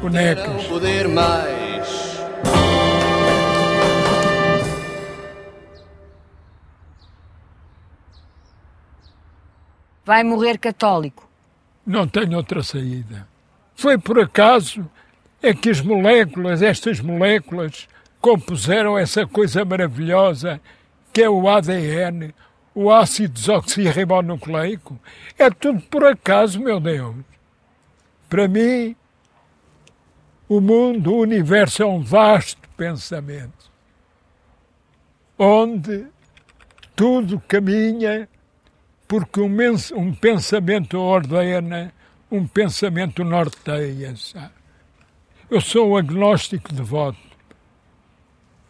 bonecas. 0.00 0.64
poder 0.64 1.06
mais. 1.08 2.14
vai 10.04 10.22
morrer 10.22 10.58
católico. 10.58 11.28
Não 11.86 12.06
tenho 12.06 12.36
outra 12.36 12.62
saída. 12.62 13.26
Foi 13.74 13.98
por 13.98 14.18
acaso 14.18 14.88
é 15.44 15.52
que 15.52 15.68
as 15.68 15.80
moléculas, 15.82 16.62
estas 16.62 17.00
moléculas, 17.00 17.86
compuseram 18.18 18.98
essa 18.98 19.26
coisa 19.26 19.62
maravilhosa 19.64 20.58
que 21.12 21.22
é 21.22 21.28
o 21.28 21.46
ADN, 21.46 22.34
o 22.74 22.90
ácido 22.90 23.34
desoxirribonucleico. 23.34 24.98
É 25.38 25.50
tudo 25.50 25.82
por 25.82 26.04
acaso, 26.04 26.58
meu 26.58 26.80
Deus. 26.80 27.14
Para 28.28 28.48
mim, 28.48 28.96
o 30.48 30.60
mundo, 30.60 31.12
o 31.12 31.20
universo 31.20 31.82
é 31.82 31.86
um 31.86 32.02
vasto 32.02 32.66
pensamento, 32.76 33.70
onde 35.38 36.06
tudo 36.96 37.38
caminha 37.46 38.26
porque 39.06 39.40
um, 39.40 39.56
um 39.94 40.14
pensamento 40.14 40.98
ordena, 40.98 41.92
um 42.30 42.46
pensamento 42.46 43.22
norteia. 43.22 44.16
Sabe? 44.16 44.63
Eu 45.54 45.60
sou 45.60 45.90
um 45.90 45.96
agnóstico 45.96 46.72
devoto. 46.72 47.16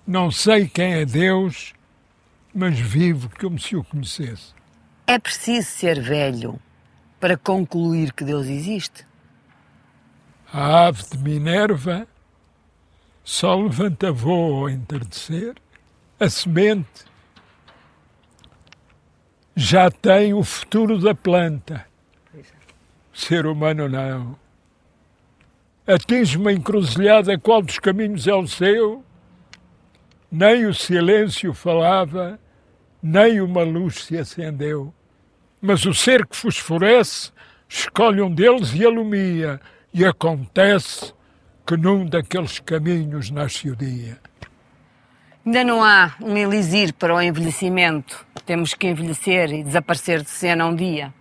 Não 0.06 0.30
sei 0.30 0.68
quem 0.68 0.96
é 0.96 1.06
Deus, 1.06 1.72
mas 2.54 2.78
vivo 2.78 3.30
como 3.40 3.58
se 3.58 3.74
o 3.74 3.82
conhecesse. 3.82 4.52
É 5.06 5.18
preciso 5.18 5.66
ser 5.66 5.98
velho 5.98 6.60
para 7.18 7.38
concluir 7.38 8.12
que 8.12 8.22
Deus 8.22 8.48
existe? 8.48 9.06
A 10.52 10.88
ave 10.88 11.04
de 11.04 11.16
Minerva 11.16 12.06
só 13.24 13.54
levanta 13.54 14.12
voo 14.12 14.64
ao 14.64 14.68
entardecer. 14.68 15.54
A 16.20 16.28
semente 16.28 17.06
já 19.56 19.90
tem 19.90 20.34
o 20.34 20.44
futuro 20.44 20.98
da 20.98 21.14
planta. 21.14 21.86
O 23.10 23.18
ser 23.18 23.46
humano 23.46 23.88
não. 23.88 24.43
Atinge 25.86 26.38
uma 26.38 26.50
encruzilhada, 26.50 27.38
qual 27.38 27.60
dos 27.60 27.78
caminhos 27.78 28.26
é 28.26 28.34
o 28.34 28.46
seu? 28.46 29.04
Nem 30.32 30.64
o 30.64 30.72
silêncio 30.72 31.52
falava, 31.52 32.40
nem 33.02 33.38
uma 33.42 33.62
luz 33.62 34.04
se 34.04 34.16
acendeu. 34.16 34.94
Mas 35.60 35.84
o 35.84 35.92
ser 35.92 36.26
que 36.26 36.34
fosforece 36.34 37.30
escolhe 37.68 38.22
um 38.22 38.34
deles 38.34 38.74
e 38.74 38.84
alumia, 38.84 39.60
e 39.92 40.06
acontece 40.06 41.12
que 41.66 41.76
num 41.76 42.06
daqueles 42.06 42.58
caminhos 42.60 43.30
nasce 43.30 43.68
o 43.68 43.76
dia. 43.76 44.18
Ainda 45.44 45.64
não 45.64 45.84
há 45.84 46.14
um 46.22 46.34
elixir 46.34 46.94
para 46.94 47.14
o 47.14 47.20
envelhecimento. 47.20 48.26
Temos 48.46 48.72
que 48.72 48.86
envelhecer 48.86 49.52
e 49.52 49.62
desaparecer 49.62 50.22
de 50.22 50.30
cena 50.30 50.64
um 50.64 50.74
dia. 50.74 51.12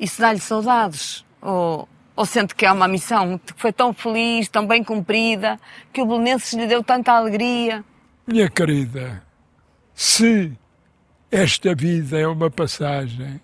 Isso 0.00 0.20
dá-lhe 0.20 0.40
saudades? 0.40 1.24
Ou, 1.40 1.88
ou 2.18 2.26
sente 2.26 2.54
que 2.54 2.66
é 2.66 2.72
uma 2.72 2.88
missão 2.88 3.38
que 3.38 3.52
foi 3.56 3.72
tão 3.72 3.92
feliz, 3.92 4.48
tão 4.48 4.66
bem 4.66 4.82
cumprida, 4.82 5.58
que 5.92 6.02
o 6.02 6.06
Belenenses 6.06 6.52
lhe 6.52 6.66
deu 6.66 6.82
tanta 6.82 7.12
alegria? 7.12 7.84
Minha 8.26 8.50
querida, 8.50 9.22
se 9.94 10.52
esta 11.30 11.74
vida 11.74 12.18
é 12.18 12.26
uma 12.26 12.50
passagem, 12.50 13.40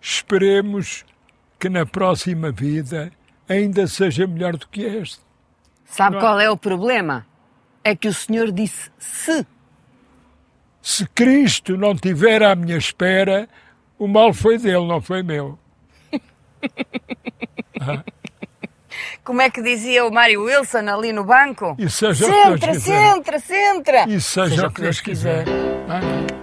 esperemos 0.00 1.04
que 1.58 1.68
na 1.68 1.86
próxima 1.86 2.50
vida 2.50 3.12
ainda 3.48 3.86
seja 3.86 4.26
melhor 4.26 4.56
do 4.56 4.66
que 4.68 4.84
esta. 4.84 5.22
Sabe 5.84 6.18
qual 6.18 6.40
é 6.40 6.50
o 6.50 6.56
problema? 6.56 7.24
é 7.84 7.94
que 7.94 8.08
o 8.08 8.14
Senhor 8.14 8.50
disse 8.50 8.90
se. 8.98 9.46
Se 10.80 11.06
Cristo 11.08 11.76
não 11.76 11.94
tiver 11.94 12.42
à 12.42 12.54
minha 12.54 12.76
espera, 12.76 13.48
o 13.98 14.08
mal 14.08 14.32
foi 14.32 14.58
dele, 14.58 14.86
não 14.86 15.00
foi 15.00 15.22
meu. 15.22 15.58
Como 19.24 19.40
é 19.40 19.48
que 19.50 19.62
dizia 19.62 20.04
o 20.04 20.12
Mário 20.12 20.44
Wilson 20.44 20.86
ali 20.88 21.12
no 21.12 21.24
banco? 21.24 21.74
E 21.78 21.88
seja 21.88 22.26
centra, 22.26 22.50
o 22.50 22.58
que 22.58 22.66
Deus 22.66 22.76
quiser. 22.76 23.14
centra, 23.14 23.38
centra. 23.38 24.04
E 24.08 24.20
seja, 24.20 24.48
seja 24.50 24.66
o 24.66 24.70
que 24.70 24.82
Deus 24.82 25.00
quiser. 25.00 25.44
quiser. 25.44 25.64
Ah. 25.88 26.34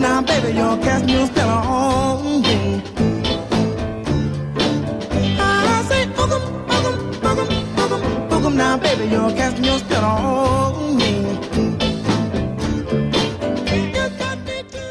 now, 0.00 0.22
baby, 0.22 0.52
your 0.52 0.76
now, 8.70 8.78
baby, 8.78 9.12
you're 9.12 9.34
casting 9.34 9.64
your 9.64 9.78
spell 9.78 10.04
on 10.04 10.96
me. 10.96 11.10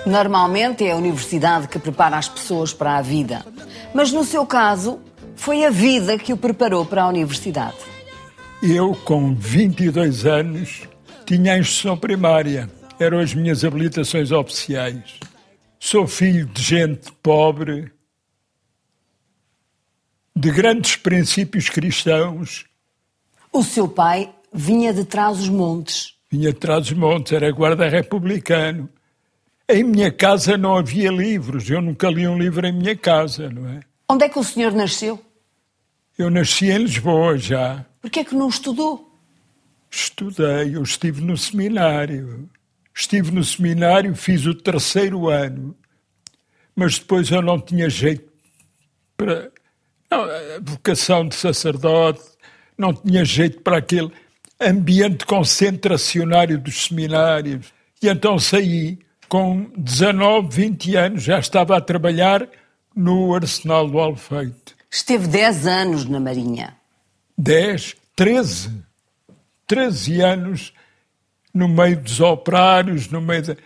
Normalmente 0.05 0.85
é 0.85 0.91
a 0.91 0.95
universidade 0.95 1.67
que 1.67 1.79
prepara 1.79 2.17
as 2.17 2.27
pessoas 2.27 2.73
para 2.73 2.97
a 2.97 3.01
vida. 3.01 3.45
Mas 3.93 4.11
no 4.11 4.23
seu 4.23 4.45
caso, 4.45 4.99
foi 5.35 5.63
a 5.63 5.69
vida 5.69 6.17
que 6.17 6.33
o 6.33 6.37
preparou 6.37 6.85
para 6.85 7.03
a 7.03 7.07
universidade. 7.07 7.77
Eu, 8.61 8.95
com 9.05 9.33
22 9.35 10.25
anos, 10.25 10.81
tinha 11.25 11.53
a 11.53 11.59
instrução 11.59 11.95
primária 11.95 12.69
eram 12.99 13.19
as 13.19 13.33
minhas 13.33 13.63
habilitações 13.63 14.31
oficiais. 14.31 15.19
Sou 15.79 16.05
filho 16.05 16.45
de 16.47 16.61
gente 16.61 17.11
pobre, 17.23 17.91
de 20.35 20.51
grandes 20.51 20.97
princípios 20.97 21.69
cristãos. 21.69 22.65
O 23.51 23.63
seu 23.63 23.87
pai 23.87 24.33
vinha 24.53 24.93
de 24.93 25.03
trás 25.05 25.39
os 25.39 25.49
montes. 25.49 26.15
Vinha 26.31 26.51
atrás 26.51 26.87
dos 26.87 26.93
montes, 26.93 27.33
era 27.33 27.51
guarda 27.51 27.89
republicano. 27.89 28.89
Em 29.67 29.83
minha 29.83 30.11
casa 30.11 30.57
não 30.57 30.77
havia 30.77 31.11
livros, 31.11 31.69
eu 31.69 31.81
nunca 31.81 32.09
li 32.09 32.27
um 32.27 32.37
livro 32.37 32.65
em 32.65 32.71
minha 32.71 32.95
casa, 32.95 33.49
não 33.49 33.67
é? 33.67 33.79
Onde 34.07 34.25
é 34.25 34.29
que 34.29 34.39
o 34.39 34.43
senhor 34.43 34.71
nasceu? 34.71 35.23
Eu 36.17 36.29
nasci 36.29 36.69
em 36.69 36.79
Lisboa 36.79 37.37
já. 37.37 37.85
Por 38.01 38.09
que 38.09 38.19
é 38.19 38.23
que 38.23 38.35
não 38.35 38.49
estudou? 38.49 39.11
Estudei, 39.89 40.75
eu 40.75 40.83
estive 40.83 41.21
no 41.21 41.37
seminário. 41.37 42.49
Estive 42.93 43.31
no 43.31 43.43
seminário, 43.43 44.15
fiz 44.15 44.45
o 44.45 44.53
terceiro 44.53 45.29
ano, 45.29 45.75
mas 46.75 46.99
depois 46.99 47.31
eu 47.31 47.41
não 47.41 47.59
tinha 47.59 47.89
jeito 47.89 48.29
para. 49.15 49.51
Não, 50.11 50.23
a 50.23 50.59
vocação 50.61 51.27
de 51.27 51.35
sacerdote, 51.35 52.21
não 52.79 52.93
tinha 52.93 53.25
jeito 53.25 53.61
para 53.61 53.77
aquele 53.77 54.11
ambiente 54.59 55.25
concentracionário 55.25 56.57
dos 56.57 56.85
seminários. 56.85 57.73
E 58.01 58.07
então 58.07 58.39
saí, 58.39 58.97
com 59.27 59.69
19, 59.77 60.47
20 60.49 60.95
anos, 60.95 61.23
já 61.23 61.37
estava 61.37 61.77
a 61.77 61.81
trabalhar 61.81 62.47
no 62.95 63.35
Arsenal 63.35 63.89
do 63.89 63.99
Alfeite. 63.99 64.75
Esteve 64.89 65.27
10 65.27 65.67
anos 65.67 66.05
na 66.05 66.19
Marinha. 66.19 66.75
10, 67.37 67.95
13. 68.15 68.83
13 69.67 70.21
anos 70.21 70.73
no 71.53 71.67
meio 71.67 71.97
dos 71.97 72.19
operários, 72.19 73.09
no 73.09 73.21
meio 73.21 73.41
de... 73.41 73.57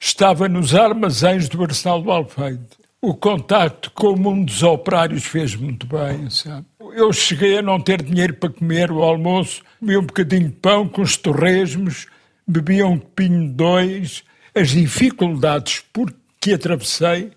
estava 0.00 0.48
nos 0.48 0.74
armazéns 0.74 1.48
do 1.48 1.62
Arsenal 1.62 2.02
do 2.02 2.10
Alfeite. 2.10 2.81
O 3.04 3.14
contacto 3.14 3.90
com 3.90 4.12
o 4.12 4.16
mundo 4.16 4.46
dos 4.46 4.62
operários 4.62 5.24
fez 5.24 5.56
muito 5.56 5.88
bem, 5.88 6.30
sabe? 6.30 6.64
Eu 6.92 7.12
cheguei 7.12 7.58
a 7.58 7.62
não 7.62 7.80
ter 7.80 8.00
dinheiro 8.00 8.34
para 8.34 8.48
comer 8.48 8.92
o 8.92 9.02
almoço, 9.02 9.60
comia 9.80 9.98
um 9.98 10.06
bocadinho 10.06 10.48
de 10.48 10.54
pão 10.54 10.88
com 10.88 11.02
os 11.02 11.16
torresmos, 11.16 12.06
bebia 12.46 12.86
um 12.86 12.96
copinho 12.96 13.48
de 13.48 13.54
dois. 13.54 14.22
As 14.54 14.68
dificuldades 14.68 15.82
por 15.92 16.14
que 16.40 16.52
atravessei 16.52 17.32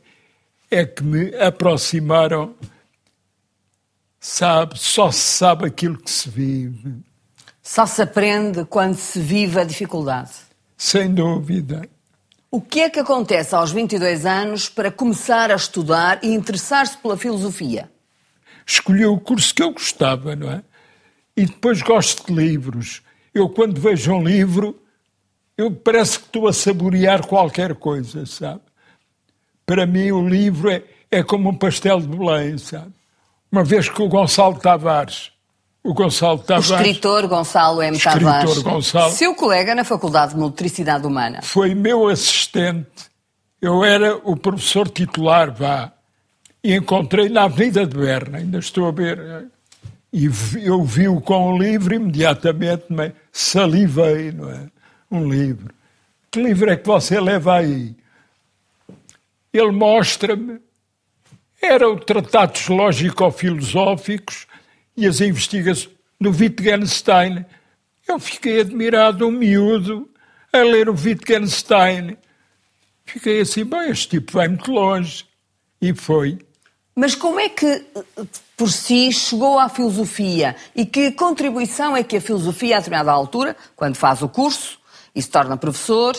é 0.69 0.85
que 0.85 1.03
me 1.03 1.33
aproximaram, 1.37 2.53
sabe? 4.19 4.77
Só 4.77 5.09
se 5.09 5.19
sabe 5.19 5.65
aquilo 5.65 5.97
que 5.97 6.11
se 6.11 6.29
vive. 6.29 6.97
Só 7.63 7.87
se 7.87 8.03
aprende 8.03 8.65
quando 8.65 8.97
se 8.97 9.19
vive 9.19 9.59
a 9.59 9.63
dificuldade. 9.63 10.29
Sem 10.77 11.11
dúvida. 11.11 11.89
O 12.55 12.61
que 12.61 12.79
é 12.79 12.89
que 12.89 12.99
acontece 12.99 13.53
aos 13.53 13.73
22 13.73 14.25
anos 14.25 14.69
para 14.69 14.89
começar 14.89 15.51
a 15.51 15.55
estudar 15.55 16.23
e 16.23 16.33
interessar-se 16.33 16.97
pela 16.99 17.17
filosofia? 17.17 17.91
Escolhi 18.65 19.05
o 19.05 19.19
curso 19.19 19.53
que 19.53 19.61
eu 19.61 19.73
gostava, 19.73 20.37
não 20.37 20.49
é? 20.49 20.63
E 21.35 21.45
depois 21.45 21.81
gosto 21.81 22.27
de 22.27 22.33
livros. 22.33 23.01
Eu, 23.33 23.49
quando 23.49 23.81
vejo 23.81 24.13
um 24.13 24.23
livro, 24.23 24.79
eu 25.57 25.69
parece 25.69 26.17
que 26.17 26.27
estou 26.27 26.47
a 26.47 26.53
saborear 26.53 27.27
qualquer 27.27 27.75
coisa, 27.75 28.25
sabe? 28.25 28.61
Para 29.65 29.85
mim, 29.85 30.11
o 30.11 30.25
livro 30.25 30.71
é, 30.71 30.81
é 31.11 31.21
como 31.21 31.49
um 31.49 31.57
pastel 31.57 31.99
de 31.99 32.07
Belém, 32.07 32.57
sabe? 32.57 32.93
Uma 33.51 33.65
vez 33.65 33.89
que 33.89 34.01
o 34.01 34.07
Gonçalo 34.07 34.57
Tavares 34.57 35.33
o 35.85 35.93
Gonçalo 35.93 36.39
Tavares. 36.39 36.71
O 36.71 36.75
escritor 36.75 37.27
Gonçalo 37.27 37.83
M. 37.83 37.95
Escritor 37.95 38.19
Tavares. 38.19 38.57
Gonçalo. 38.63 39.11
Seu 39.11 39.35
colega 39.35 39.75
na 39.75 39.83
Faculdade 39.83 40.33
de 40.33 40.39
Motricidade 40.39 41.05
Humana. 41.05 41.43
Foi 41.43 41.75
meu 41.75 42.07
assistente. 42.07 43.11
Eu 43.61 43.83
era 43.83 44.17
o 44.23 44.35
professor 44.35 44.89
titular, 44.89 45.53
vá. 45.53 45.93
E 46.63 46.73
encontrei 46.73 47.29
na 47.29 47.43
Avenida 47.43 47.85
de 47.85 47.95
Berna, 47.95 48.39
ainda 48.39 48.57
estou 48.57 48.87
a 48.87 48.91
ver. 48.91 49.45
E 50.11 50.25
eu 50.63 50.83
vi-o 50.83 51.21
com 51.21 51.53
o 51.53 51.57
livro 51.57 51.93
imediatamente, 51.93 52.85
me 52.89 53.13
salivei, 53.31 54.31
não 54.31 54.49
é? 54.49 54.65
Um 55.11 55.29
livro. 55.29 55.71
Que 56.31 56.41
livro 56.41 56.71
é 56.71 56.75
que 56.75 56.87
você 56.87 57.19
leva 57.19 57.57
aí? 57.57 57.95
Ele 59.53 59.71
mostra-me. 59.71 60.59
Era 61.61 61.87
o 61.87 61.99
Tratados 61.99 62.67
Lógico-Filosóficos 62.69 64.47
e 64.95 65.05
as 65.07 65.21
investigações 65.21 65.89
do 66.19 66.29
Wittgenstein. 66.31 67.45
Eu 68.07 68.19
fiquei 68.19 68.61
admirado, 68.61 69.27
um 69.27 69.31
miúdo, 69.31 70.09
a 70.53 70.59
ler 70.59 70.89
o 70.89 70.95
Wittgenstein. 70.95 72.17
Fiquei 73.05 73.41
assim, 73.41 73.65
bem, 73.65 73.89
este 73.89 74.09
tipo 74.09 74.33
vai 74.33 74.47
muito 74.47 74.71
longe. 74.71 75.25
E 75.81 75.93
foi. 75.93 76.39
Mas 76.95 77.13
como 77.13 77.39
é 77.39 77.49
que, 77.49 77.85
por 78.55 78.71
si, 78.71 79.11
chegou 79.11 79.59
à 79.59 79.67
filosofia? 79.67 80.55
E 80.73 80.85
que 80.85 81.11
contribuição 81.11 81.95
é 81.95 82.03
que 82.03 82.17
a 82.17 82.21
filosofia, 82.21 82.77
a 82.77 82.79
determinada 82.79 83.11
altura, 83.11 83.55
quando 83.75 83.95
faz 83.95 84.21
o 84.21 84.29
curso 84.29 84.79
e 85.13 85.21
se 85.21 85.29
torna 85.29 85.57
professor, 85.57 86.15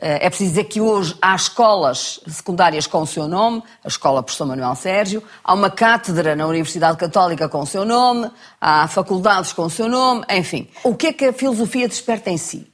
é 0.00 0.28
preciso 0.28 0.50
dizer 0.50 0.64
que 0.64 0.80
hoje 0.80 1.16
há 1.20 1.34
escolas 1.34 2.20
secundárias 2.28 2.86
com 2.86 3.02
o 3.02 3.06
seu 3.06 3.26
nome, 3.26 3.62
a 3.84 3.88
Escola 3.88 4.22
Professor 4.22 4.46
Manuel 4.46 4.76
Sérgio, 4.76 5.22
há 5.42 5.52
uma 5.52 5.70
cátedra 5.70 6.36
na 6.36 6.46
Universidade 6.46 6.96
Católica 6.96 7.48
com 7.48 7.60
o 7.60 7.66
seu 7.66 7.84
nome, 7.84 8.30
há 8.60 8.86
faculdades 8.86 9.52
com 9.52 9.62
o 9.64 9.70
seu 9.70 9.88
nome, 9.88 10.24
enfim. 10.30 10.68
O 10.84 10.94
que 10.94 11.08
é 11.08 11.12
que 11.12 11.24
a 11.24 11.32
filosofia 11.32 11.88
desperta 11.88 12.30
em 12.30 12.36
si? 12.36 12.72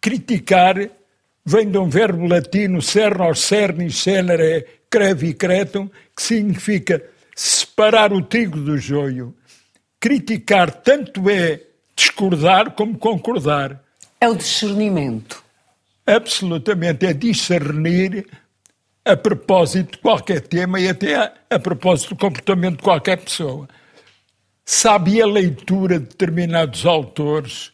Criticar 0.00 0.76
vem 1.44 1.70
de 1.70 1.76
um 1.76 1.90
verbo 1.90 2.26
latino, 2.26 2.80
cernos, 2.80 3.40
cernis, 3.40 3.98
cenere, 3.98 4.66
crevi, 4.88 5.34
cretum, 5.34 5.90
que 6.16 6.22
significa 6.22 7.02
separar 7.36 8.14
o 8.14 8.22
trigo 8.22 8.58
do 8.58 8.78
joio. 8.78 9.36
Criticar 10.00 10.70
tanto 10.70 11.28
é 11.28 11.60
discordar 11.94 12.70
como 12.70 12.96
concordar. 12.96 13.82
É 14.20 14.28
o 14.28 14.34
discernimento 14.34 15.47
absolutamente 16.08 17.04
é 17.04 17.12
discernir 17.12 18.26
a 19.04 19.16
propósito 19.16 19.92
de 19.92 19.98
qualquer 19.98 20.40
tema 20.40 20.80
e 20.80 20.88
até 20.88 21.16
a, 21.16 21.32
a 21.50 21.58
propósito 21.58 22.10
do 22.10 22.16
comportamento 22.16 22.78
de 22.78 22.82
qualquer 22.82 23.18
pessoa. 23.18 23.68
Sabe 24.64 25.20
a 25.20 25.26
leitura 25.26 25.98
de 25.98 26.06
determinados 26.06 26.86
autores 26.86 27.72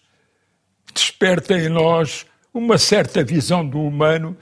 desperta 0.92 1.54
em 1.54 1.68
nós 1.68 2.26
uma 2.52 2.78
certa 2.78 3.24
visão 3.24 3.66
do 3.66 3.80
humano 3.80 4.36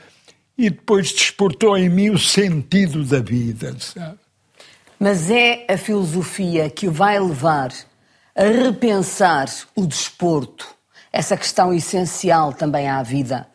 e 0.56 0.68
depois 0.68 1.12
desportou 1.12 1.76
em 1.76 1.88
mim 1.88 2.10
o 2.10 2.18
sentido 2.18 3.04
da 3.04 3.20
vida, 3.20 3.74
sabe? 3.78 4.18
Mas 4.98 5.30
é 5.30 5.66
a 5.68 5.76
filosofia 5.76 6.70
que 6.70 6.86
o 6.86 6.92
vai 6.92 7.18
levar 7.18 7.72
a 8.36 8.44
repensar 8.44 9.46
o 9.74 9.86
desporto, 9.86 10.66
essa 11.10 11.36
questão 11.36 11.72
essencial 11.72 12.52
também 12.52 12.88
à 12.88 13.02
vida 13.02 13.51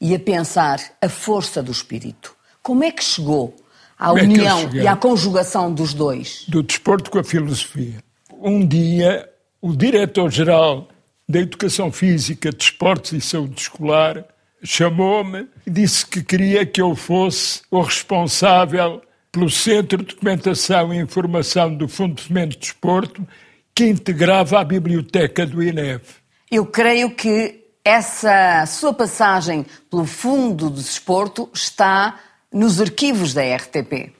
e 0.00 0.14
a 0.14 0.18
pensar 0.18 0.80
a 1.00 1.08
força 1.08 1.62
do 1.62 1.72
espírito. 1.72 2.34
Como 2.62 2.84
é 2.84 2.90
que 2.90 3.02
chegou 3.02 3.56
à 3.98 4.08
Como 4.08 4.20
é 4.20 4.22
união 4.22 4.70
é 4.74 4.76
e 4.76 4.86
à 4.86 4.96
conjugação 4.96 5.72
dos 5.72 5.94
dois? 5.94 6.44
Do 6.48 6.62
desporto 6.62 7.10
com 7.10 7.18
a 7.18 7.24
filosofia. 7.24 8.02
Um 8.40 8.66
dia, 8.66 9.28
o 9.60 9.74
diretor-geral 9.74 10.88
da 11.28 11.40
Educação 11.40 11.92
Física, 11.92 12.50
Desportos 12.50 13.12
e 13.12 13.20
Saúde 13.20 13.60
Escolar 13.60 14.24
chamou-me 14.62 15.46
e 15.66 15.70
disse 15.70 16.06
que 16.06 16.22
queria 16.22 16.64
que 16.64 16.80
eu 16.80 16.94
fosse 16.96 17.62
o 17.70 17.80
responsável 17.80 19.02
pelo 19.30 19.50
Centro 19.50 19.98
de 19.98 20.14
Documentação 20.14 20.92
e 20.92 20.98
Informação 20.98 21.74
do 21.74 21.86
Fundo 21.86 22.14
de 22.14 22.22
Fomento 22.22 22.54
de 22.54 22.58
Desporto, 22.58 23.26
que 23.74 23.84
integrava 23.86 24.58
a 24.58 24.64
biblioteca 24.64 25.46
do 25.46 25.62
INEF. 25.62 26.16
Eu 26.50 26.66
creio 26.66 27.14
que 27.14 27.67
essa 27.88 28.66
sua 28.66 28.92
passagem 28.92 29.64
pelo 29.90 30.04
Fundo 30.04 30.68
de 30.68 30.82
Desporto 30.82 31.48
está 31.54 32.20
nos 32.52 32.82
arquivos 32.82 33.32
da 33.32 33.40
RTP. 33.40 34.12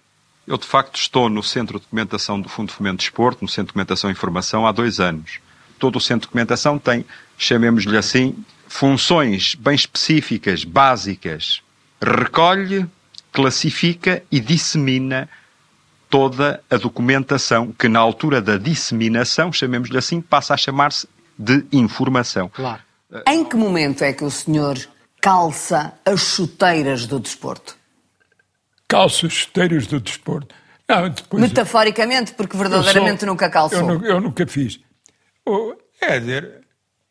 Eu, 0.47 0.57
de 0.57 0.67
facto, 0.67 0.97
estou 0.97 1.29
no 1.29 1.43
Centro 1.43 1.79
de 1.79 1.85
Documentação 1.85 2.41
do 2.41 2.49
Fundo 2.49 2.69
de 2.69 2.75
Fomento 2.75 2.97
de 2.97 3.05
Desporto, 3.05 3.45
no 3.45 3.49
Centro 3.49 3.65
de 3.65 3.69
Documentação 3.73 4.09
e 4.09 4.15
Informação, 4.15 4.67
há 4.67 4.73
dois 4.73 4.99
anos. 5.01 5.39
Todo 5.79 5.97
o 5.97 6.01
Centro 6.01 6.21
de 6.21 6.29
Documentação 6.29 6.79
tem, 6.79 7.05
chamemos-lhe 7.37 7.99
assim, 7.99 8.43
funções 8.67 9.55
bem 9.55 9.75
específicas, 9.75 10.65
básicas. 10.65 11.61
Recolhe, 12.01 12.89
classifica 13.31 14.23
e 14.33 14.41
dissemina 14.41 15.29
toda 16.09 16.65
a 16.71 16.79
documentação 16.79 17.71
que, 17.79 17.87
na 17.87 17.99
altura 17.99 18.41
da 18.41 18.57
disseminação, 18.57 19.53
chamemos-lhe 19.53 19.99
assim, 19.99 20.23
passa 20.23 20.55
a 20.55 20.57
chamar-se 20.57 21.07
de 21.39 21.67
informação. 21.71 22.49
Claro. 22.49 22.88
Em 23.27 23.45
que 23.45 23.57
momento 23.57 24.03
é 24.05 24.13
que 24.13 24.25
o 24.25 24.31
senhor 24.31 24.79
calça 25.21 25.95
as 26.05 26.21
chuteiras 26.21 27.07
do 27.07 27.19
desporto? 27.19 27.77
Calça 28.87 29.27
as 29.27 29.33
chuteiras 29.33 29.87
do 29.87 30.01
desporto. 30.01 30.55
Não, 30.89 31.09
depois, 31.09 31.43
Metaforicamente, 31.43 32.33
porque 32.33 32.57
verdadeiramente 32.57 33.21
sou, 33.21 33.29
nunca 33.29 33.51
calçou. 33.51 33.91
Eu, 33.91 34.03
eu 34.03 34.21
nunca 34.21 34.47
fiz. 34.47 34.81
É 36.01 36.19
dizer, 36.19 36.61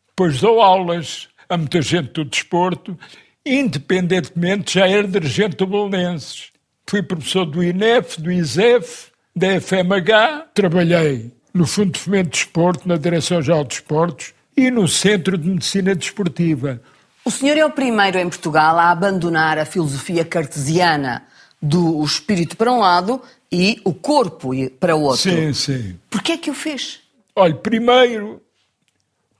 depois 0.07 0.39
dou 0.39 0.61
aulas 0.61 1.27
a 1.49 1.57
muita 1.57 1.81
gente 1.81 2.11
do 2.11 2.25
desporto, 2.25 2.97
independentemente 3.45 4.75
já 4.75 4.87
era 4.87 5.07
dirigente 5.07 5.55
do 5.57 5.67
Belenenses. 5.67 6.51
Fui 6.87 7.03
professor 7.03 7.45
do 7.45 7.63
INEF, 7.63 8.19
do 8.21 8.31
ISEF, 8.31 9.11
da 9.35 9.59
FMH, 9.59 10.49
trabalhei 10.53 11.31
no 11.53 11.65
Fundo 11.65 11.91
de 11.91 11.99
Fomento 11.99 12.29
de 12.29 12.37
Desporto, 12.37 12.87
na 12.87 12.97
Direção-Geral 12.97 13.63
de 13.63 13.69
Desportos, 13.69 14.33
e 14.57 14.71
no 14.71 14.87
Centro 14.87 15.37
de 15.37 15.47
Medicina 15.47 15.93
Desportiva. 15.93 16.81
O 17.23 17.29
senhor 17.29 17.55
é 17.57 17.65
o 17.65 17.69
primeiro 17.69 18.17
em 18.17 18.27
Portugal 18.27 18.79
a 18.79 18.89
abandonar 18.89 19.59
a 19.59 19.65
filosofia 19.65 20.25
cartesiana 20.25 21.27
do 21.61 22.03
espírito 22.03 22.57
para 22.57 22.71
um 22.71 22.79
lado 22.79 23.21
e 23.51 23.79
o 23.83 23.93
corpo 23.93 24.51
para 24.79 24.95
o 24.95 25.03
outro. 25.03 25.21
Sim, 25.21 25.53
sim. 25.53 25.99
Porquê 26.09 26.33
é 26.33 26.37
que 26.37 26.49
o 26.49 26.55
fez? 26.55 27.01
Olha, 27.35 27.53
primeiro, 27.53 28.41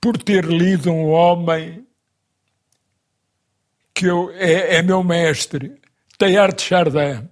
por 0.00 0.16
ter 0.16 0.44
lido 0.44 0.90
um 0.90 1.08
homem 1.08 1.84
que 3.92 4.06
eu, 4.06 4.30
é, 4.34 4.76
é 4.76 4.82
meu 4.82 5.02
mestre, 5.02 5.74
Teilhard 6.16 6.54
de 6.54 6.62
Chardin. 6.62 7.28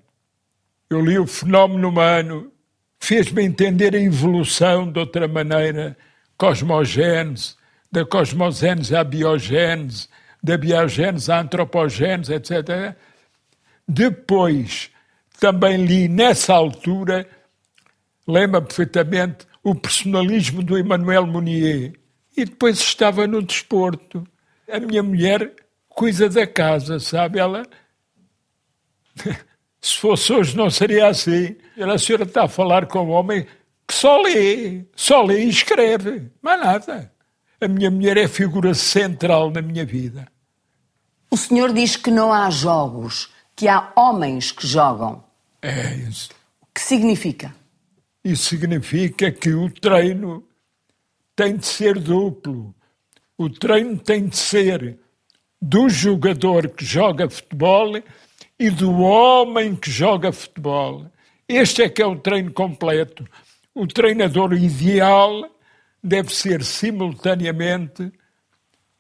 Eu 0.91 1.01
li 1.05 1.19
o 1.19 1.27
Fenómeno 1.27 1.89
Humano, 1.89 2.53
fez-me 2.99 3.45
entender 3.45 3.95
a 3.95 4.01
evolução 4.01 4.91
de 4.91 4.99
outra 4.99 5.29
maneira, 5.29 5.97
cosmogênese, 6.37 7.55
da 7.91 8.05
cosmogênese 8.05 8.95
à 8.95 9.05
biogênese, 9.05 10.09
da 10.43 10.57
biogênese 10.57 11.31
à 11.31 11.41
antropogênese, 11.41 12.33
etc. 12.35 12.97
Depois, 13.87 14.91
também 15.39 15.85
li 15.85 16.09
nessa 16.09 16.55
altura, 16.55 17.29
lembra 18.27 18.61
perfeitamente, 18.61 19.47
o 19.63 19.75
personalismo 19.75 20.63
do 20.63 20.79
Emmanuel 20.79 21.27
Mounier. 21.27 21.93
E 22.37 22.45
depois 22.45 22.79
estava 22.79 23.27
no 23.27 23.43
desporto. 23.43 24.27
A 24.71 24.79
minha 24.79 25.03
mulher 25.03 25.53
coisa 25.89 26.29
da 26.29 26.47
casa, 26.47 27.01
sabe? 27.01 27.39
Ela. 27.39 27.65
Se 29.81 29.97
fosse 29.99 30.33
hoje 30.33 30.57
não 30.57 30.69
seria 30.69 31.09
assim. 31.09 31.57
A 31.81 31.99
senhora 31.99 32.25
está 32.25 32.45
a 32.45 32.49
falar 32.49 32.87
com 32.87 33.07
um 33.07 33.11
homem 33.11 33.47
que 33.87 33.95
só 33.95 34.21
lê, 34.21 34.85
só 34.97 35.23
lê 35.23 35.45
e 35.45 35.49
escreve, 35.49 36.31
mais 36.43 36.61
nada. 36.61 37.13
A 37.61 37.67
minha 37.67 37.91
mulher 37.91 38.17
é 38.19 38.29
figura 38.29 38.75
central 38.75 39.51
na 39.51 39.63
minha 39.63 39.85
vida. 39.85 40.29
O 41.31 41.37
senhor 41.37 41.73
diz 41.73 41.97
que 41.97 42.11
não 42.11 42.33
há 42.33 42.51
jogos, 42.51 43.31
que 43.55 43.67
há 43.67 43.93
homens 43.97 44.53
que 44.53 44.67
jogam. 44.67 45.25
É 45.63 45.95
isso. 45.95 46.31
O 46.61 46.67
que 46.75 46.81
significa? 46.81 47.55
Isso 48.23 48.51
significa 48.51 49.33
que 49.33 49.55
o 49.55 49.71
treino 49.71 50.45
tem 51.35 51.57
de 51.57 51.67
ser 51.67 51.99
duplo. 51.99 52.75
O 53.39 53.49
treino 53.49 53.99
tem 53.99 54.27
de 54.27 54.37
ser 54.37 54.99
do 55.61 55.89
jogador 55.89 56.69
que 56.69 56.85
joga 56.85 57.31
futebol 57.31 58.03
e 58.59 58.71
do 58.71 58.93
homem 59.01 59.75
que 59.75 59.91
joga 59.91 60.31
futebol. 60.31 61.07
Este 61.49 61.83
é 61.83 61.89
que 61.89 62.03
é 62.03 62.07
o 62.07 62.17
treino 62.17 62.53
completo. 62.53 63.27
O 63.75 63.87
treinador 63.87 64.53
ideal 64.53 65.51
deve 66.07 66.35
ser 66.35 66.63
simultaneamente 66.65 68.13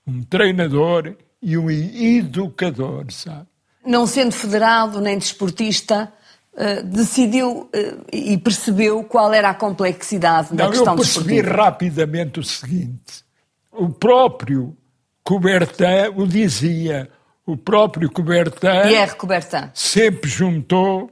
um 0.07 0.23
treinador 0.23 1.16
e 1.40 1.57
um 1.57 1.71
educador, 1.71 3.11
sabe? 3.11 3.47
Não 3.85 4.07
sendo 4.07 4.33
federado 4.33 5.01
nem 5.01 5.16
desportista, 5.16 6.12
uh, 6.55 6.83
decidiu 6.85 7.62
uh, 7.62 8.07
e 8.12 8.37
percebeu 8.37 9.05
qual 9.05 9.33
era 9.33 9.51
a 9.51 9.55
complexidade 9.55 10.55
da 10.55 10.64
Não, 10.64 10.71
questão 10.71 10.95
eu 10.95 10.97
percebi 10.97 11.35
desportiva. 11.35 11.62
rapidamente 11.62 12.40
o 12.40 12.42
seguinte. 12.42 13.25
O 13.71 13.88
próprio 13.88 14.77
Coubertin 15.23 16.12
o 16.16 16.27
dizia. 16.27 17.09
O 17.45 17.57
próprio 17.57 18.11
Coubertin 18.11 18.83
Pierre 18.88 19.14
Coubertin. 19.14 19.71
sempre 19.73 20.29
juntou 20.29 21.09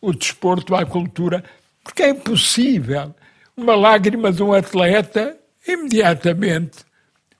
o 0.00 0.14
desporto 0.14 0.74
à 0.74 0.86
cultura, 0.86 1.44
porque 1.84 2.02
é 2.02 2.10
impossível. 2.10 3.14
Uma 3.58 3.74
lágrima 3.74 4.30
de 4.30 4.42
um 4.42 4.52
atleta, 4.52 5.34
imediatamente 5.66 6.84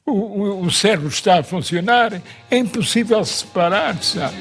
o, 0.07 0.13
o, 0.13 0.63
o 0.63 0.71
cérebro 0.71 1.09
está 1.09 1.41
a 1.41 1.43
funcionar, 1.43 2.23
é 2.51 2.57
impossível 2.57 3.23
separar, 3.23 4.03
sabe? 4.03 4.35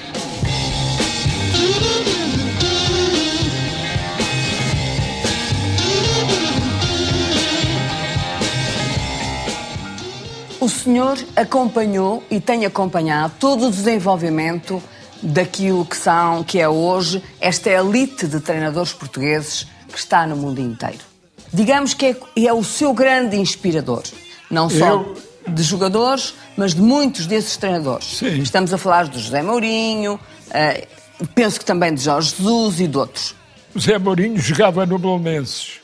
O 10.61 10.69
senhor 10.69 11.17
acompanhou 11.35 12.23
e 12.31 12.39
tem 12.39 12.65
acompanhado 12.65 13.33
todo 13.37 13.67
o 13.67 13.69
desenvolvimento 13.69 14.81
daquilo 15.21 15.83
que 15.85 15.97
são, 15.97 16.41
que 16.41 16.57
é 16.57 16.69
hoje, 16.69 17.21
esta 17.41 17.69
elite 17.69 18.27
de 18.27 18.39
treinadores 18.39 18.93
portugueses 18.93 19.67
que 19.91 19.99
está 19.99 20.25
no 20.25 20.37
mundo 20.37 20.61
inteiro. 20.61 21.14
Digamos 21.53 21.93
que 21.93 22.07
é, 22.07 22.17
é 22.45 22.53
o 22.53 22.63
seu 22.63 22.93
grande 22.93 23.37
inspirador, 23.37 24.03
não 24.49 24.69
só 24.69 24.87
Eu- 25.01 25.17
de 25.47 25.61
jogadores, 25.63 26.33
mas 26.57 26.73
de 26.73 26.81
muitos 26.81 27.27
desses 27.27 27.55
treinadores. 27.57 28.17
Sim. 28.17 28.39
Estamos 28.39 28.73
a 28.73 28.77
falar 28.77 29.07
do 29.07 29.19
José 29.19 29.41
Mourinho, 29.43 30.19
eh, 30.51 30.87
penso 31.35 31.59
que 31.59 31.65
também 31.65 31.93
de 31.93 32.01
Jorge 32.01 32.31
Jesus 32.37 32.79
e 32.79 32.87
de 32.87 32.97
outros. 32.97 33.35
O 33.75 33.79
Zé 33.79 33.97
Mourinho 33.99 34.37
jogava 34.39 34.85
no 34.85 34.97
Belenenses. 34.97 35.81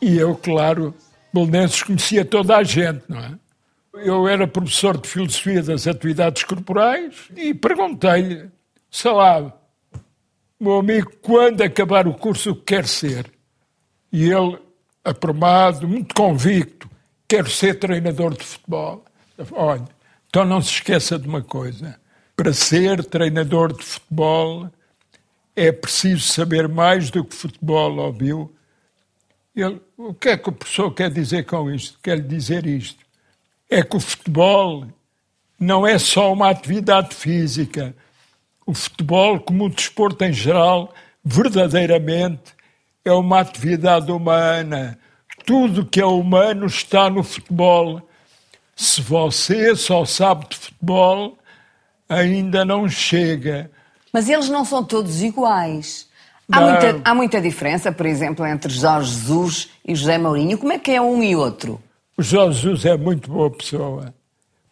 E 0.00 0.16
eu, 0.16 0.36
claro, 0.36 0.94
Belenenses 1.32 1.82
conhecia 1.82 2.24
toda 2.24 2.56
a 2.56 2.62
gente, 2.62 3.02
não 3.08 3.18
é? 3.18 3.32
Eu 3.96 4.28
era 4.28 4.46
professor 4.46 4.96
de 4.98 5.08
Filosofia 5.08 5.62
das 5.62 5.86
Atividades 5.86 6.42
Corporais 6.44 7.14
e 7.36 7.52
perguntei-lhe, 7.54 8.48
sei 8.90 9.10
lá, 9.12 9.52
meu 10.60 10.78
amigo, 10.78 11.10
quando 11.22 11.62
acabar 11.62 12.06
o 12.06 12.14
curso, 12.14 12.50
o 12.52 12.54
que 12.56 12.62
quer 12.74 12.86
ser? 12.86 13.30
E 14.12 14.30
ele, 14.30 14.58
aprumado, 15.04 15.86
muito 15.86 16.14
convicto, 16.14 16.88
quero 17.28 17.50
ser 17.50 17.78
treinador 17.78 18.36
de 18.36 18.44
futebol. 18.44 19.04
Olha, 19.52 19.84
então 20.28 20.44
não 20.44 20.60
se 20.62 20.70
esqueça 20.70 21.18
de 21.18 21.28
uma 21.28 21.42
coisa. 21.42 22.00
Para 22.34 22.52
ser 22.52 23.04
treinador 23.04 23.76
de 23.76 23.84
futebol 23.84 24.70
é 25.54 25.70
preciso 25.70 26.22
saber 26.22 26.68
mais 26.68 27.10
do 27.10 27.24
que 27.24 27.34
futebol, 27.34 27.98
ouviu? 27.98 28.52
Ele, 29.54 29.80
o 29.96 30.12
que 30.12 30.30
é 30.30 30.36
que 30.36 30.48
o 30.48 30.52
professor 30.52 30.90
quer 30.92 31.10
dizer 31.10 31.44
com 31.44 31.70
isto? 31.70 31.98
Quer 32.02 32.20
dizer 32.20 32.66
isto. 32.66 33.04
É 33.70 33.82
que 33.82 33.96
o 33.96 34.00
futebol 34.00 34.86
não 35.58 35.86
é 35.86 35.98
só 35.98 36.32
uma 36.32 36.50
atividade 36.50 37.14
física. 37.14 37.94
O 38.66 38.74
futebol, 38.74 39.38
como 39.38 39.66
o 39.66 39.70
desporto 39.70 40.24
em 40.24 40.32
geral, 40.32 40.92
verdadeiramente 41.24 42.53
é 43.04 43.12
uma 43.12 43.40
atividade 43.40 44.10
humana. 44.10 44.98
Tudo 45.44 45.84
que 45.84 46.00
é 46.00 46.06
humano 46.06 46.66
está 46.66 47.10
no 47.10 47.22
futebol. 47.22 48.00
Se 48.74 49.02
você 49.02 49.76
só 49.76 50.04
sabe 50.04 50.48
de 50.48 50.56
futebol, 50.56 51.38
ainda 52.08 52.64
não 52.64 52.88
chega. 52.88 53.70
Mas 54.12 54.28
eles 54.28 54.48
não 54.48 54.64
são 54.64 54.82
todos 54.82 55.22
iguais. 55.22 56.08
Há 56.50 56.60
muita, 56.60 57.00
há 57.04 57.14
muita 57.14 57.40
diferença, 57.40 57.90
por 57.90 58.06
exemplo, 58.06 58.46
entre 58.46 58.72
Jorge 58.72 59.10
Jesus 59.10 59.68
e 59.84 59.94
José 59.94 60.18
Mourinho. 60.18 60.58
Como 60.58 60.72
é 60.72 60.78
que 60.78 60.90
é 60.90 61.00
um 61.00 61.22
e 61.22 61.34
outro? 61.34 61.80
O 62.16 62.22
Jorge 62.22 62.60
Jesus 62.60 62.84
é 62.84 62.96
muito 62.96 63.30
boa 63.30 63.50
pessoa. 63.50 64.14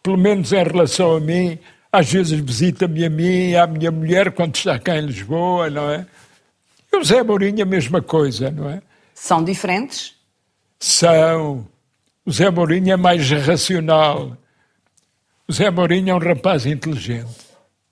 Pelo 0.01 0.17
menos 0.17 0.51
em 0.51 0.63
relação 0.63 1.15
a 1.15 1.19
mim, 1.19 1.57
às 1.91 2.11
vezes 2.11 2.39
visita-me 2.39 3.05
a 3.05 3.09
mim 3.09 3.49
e 3.49 3.57
à 3.57 3.65
minha 3.65 3.91
mulher 3.91 4.31
quando 4.31 4.55
está 4.55 4.77
cá 4.77 4.97
em 4.97 5.05
Lisboa, 5.05 5.69
não 5.69 5.89
é? 5.89 6.05
E 6.93 6.97
o 6.97 7.03
Zé 7.03 7.23
Mourinho 7.23 7.63
a 7.63 7.65
mesma 7.65 8.01
coisa, 8.03 8.51
não 8.51 8.69
é? 8.69 8.81
São 9.15 9.43
diferentes? 9.43 10.15
São. 10.79 11.67
O 12.23 12.31
Zé 12.31 12.51
Mourinho 12.51 12.93
é 12.93 12.95
mais 12.95 13.27
racional. 13.31 14.37
O 15.47 15.51
Zé 15.51 15.71
Mourinho 15.71 16.11
é 16.11 16.15
um 16.15 16.19
rapaz 16.19 16.67
inteligente. 16.67 17.35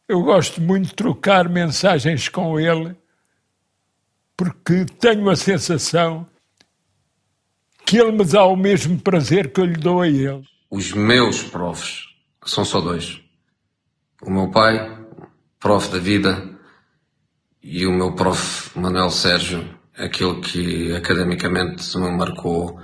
Eu 0.07 0.21
gosto 0.21 0.61
muito 0.61 0.89
de 0.89 0.93
trocar 0.93 1.49
mensagens 1.49 2.29
com 2.29 2.59
ele, 2.59 2.95
porque 4.37 4.85
tenho 4.99 5.29
a 5.29 5.35
sensação 5.35 6.27
que 7.85 7.97
ele 7.97 8.11
me 8.11 8.23
dá 8.23 8.45
o 8.45 8.55
mesmo 8.55 8.99
prazer 8.99 9.51
que 9.51 9.59
eu 9.59 9.65
lhe 9.65 9.77
dou 9.77 10.01
a 10.01 10.07
ele. 10.07 10.43
Os 10.69 10.93
meus 10.93 11.41
profs 11.43 12.05
são 12.45 12.63
só 12.63 12.79
dois. 12.79 13.19
O 14.21 14.29
meu 14.29 14.49
pai, 14.51 15.05
prof 15.59 15.89
da 15.89 15.97
vida, 15.97 16.59
e 17.63 17.85
o 17.85 17.91
meu 17.91 18.13
prof 18.13 18.77
Manuel 18.77 19.09
Sérgio, 19.09 19.67
aquele 19.95 20.41
que 20.41 20.95
academicamente 20.95 21.97
me 21.97 22.09
marcou 22.11 22.79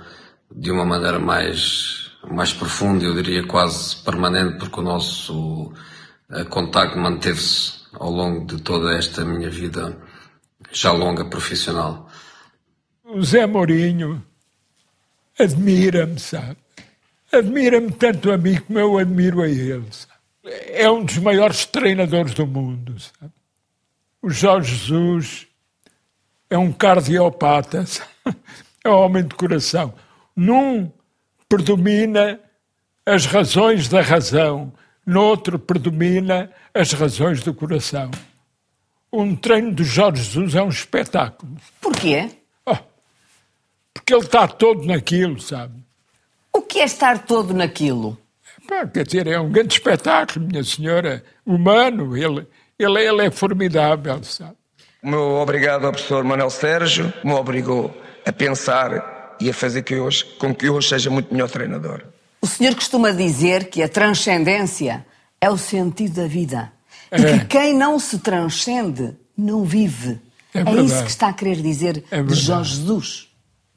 de 0.54 0.70
uma 0.70 0.84
maneira 0.84 1.18
mais, 1.18 2.12
mais 2.30 2.52
profunda, 2.52 3.04
eu 3.04 3.14
diria 3.14 3.46
quase 3.46 3.96
permanente, 4.04 4.58
porque 4.58 4.80
o 4.80 4.82
nosso 4.82 5.72
eh, 6.30 6.44
contacto 6.44 6.98
manteve-se 6.98 7.78
ao 7.94 8.10
longo 8.10 8.46
de 8.46 8.62
toda 8.62 8.96
esta 8.96 9.24
minha 9.24 9.50
vida 9.50 9.96
já 10.72 10.92
longa 10.92 11.24
profissional. 11.24 12.08
O 13.04 13.22
Zé 13.22 13.46
Mourinho 13.46 14.22
admira-me, 15.38 16.18
sabe? 16.18 16.58
Admira-me 17.32 17.90
tanto 17.92 18.30
a 18.30 18.38
mim 18.38 18.60
como 18.60 18.78
eu 18.78 18.98
admiro 18.98 19.42
a 19.42 19.48
ele. 19.48 19.86
sabe? 19.90 20.18
É 20.68 20.90
um 20.90 21.04
dos 21.04 21.18
maiores 21.18 21.66
treinadores 21.66 22.34
do 22.34 22.46
mundo, 22.46 22.96
sabe? 22.98 23.32
O 24.28 24.30
Jorge 24.30 24.74
Jesus 24.74 25.46
é 26.50 26.58
um 26.58 26.70
cardiopata, 26.70 27.82
é 28.84 28.90
um 28.90 28.92
homem 28.92 29.26
de 29.26 29.34
coração. 29.34 29.94
Num 30.36 30.92
predomina 31.48 32.38
as 33.06 33.24
razões 33.24 33.88
da 33.88 34.02
razão, 34.02 34.70
noutro 35.06 35.58
predomina 35.58 36.52
as 36.74 36.92
razões 36.92 37.42
do 37.42 37.54
coração. 37.54 38.10
Um 39.10 39.34
treino 39.34 39.74
de 39.74 39.82
Jorge 39.82 40.22
Jesus 40.22 40.54
é 40.54 40.62
um 40.62 40.68
espetáculo. 40.68 41.56
Porquê? 41.80 42.30
Oh, 42.66 42.76
porque 43.94 44.12
ele 44.12 44.26
está 44.26 44.46
todo 44.46 44.84
naquilo, 44.84 45.40
sabe? 45.40 45.82
O 46.52 46.60
que 46.60 46.80
é 46.80 46.84
estar 46.84 47.24
todo 47.24 47.54
naquilo? 47.54 48.18
Pá, 48.66 48.86
quer 48.86 49.06
dizer, 49.06 49.26
é 49.26 49.40
um 49.40 49.50
grande 49.50 49.72
espetáculo, 49.72 50.46
minha 50.46 50.62
senhora, 50.62 51.24
humano. 51.46 52.14
Ele, 52.14 52.46
ele, 52.78 53.00
ele 53.06 53.26
é 53.26 53.30
formidável, 53.30 54.22
sabe? 54.24 54.56
O 55.02 55.08
meu 55.08 55.20
obrigado 55.36 55.84
ao 55.86 55.92
professor 55.92 56.24
Manuel 56.24 56.50
Sérgio 56.50 57.12
me 57.24 57.32
obrigou 57.32 57.94
a 58.26 58.32
pensar 58.32 59.36
e 59.40 59.48
a 59.48 59.54
fazer 59.54 59.82
que 59.82 59.94
hoje, 59.96 60.24
com 60.38 60.54
que 60.54 60.68
hoje 60.68 60.88
seja 60.88 61.08
muito 61.10 61.32
melhor 61.32 61.48
treinador. 61.48 62.02
O 62.40 62.46
senhor 62.46 62.74
costuma 62.74 63.10
dizer 63.12 63.68
que 63.70 63.82
a 63.82 63.88
transcendência 63.88 65.06
é 65.40 65.48
o 65.50 65.56
sentido 65.56 66.22
da 66.22 66.26
vida. 66.26 66.72
E 67.12 67.22
É. 67.24 67.38
que 67.38 67.44
quem 67.46 67.74
não 67.76 67.98
se 67.98 68.18
transcende 68.18 69.16
não 69.36 69.64
vive. 69.64 70.18
É 70.52 70.60
É, 70.60 70.82
isso 70.82 71.04
que 71.04 71.10
está 71.10 71.28
a 71.28 71.32
querer 71.32 71.56
dizer 71.62 72.04
É 72.10 72.22
de. 72.22 72.34
Jorge 72.34 72.76
Jesus. 72.76 73.28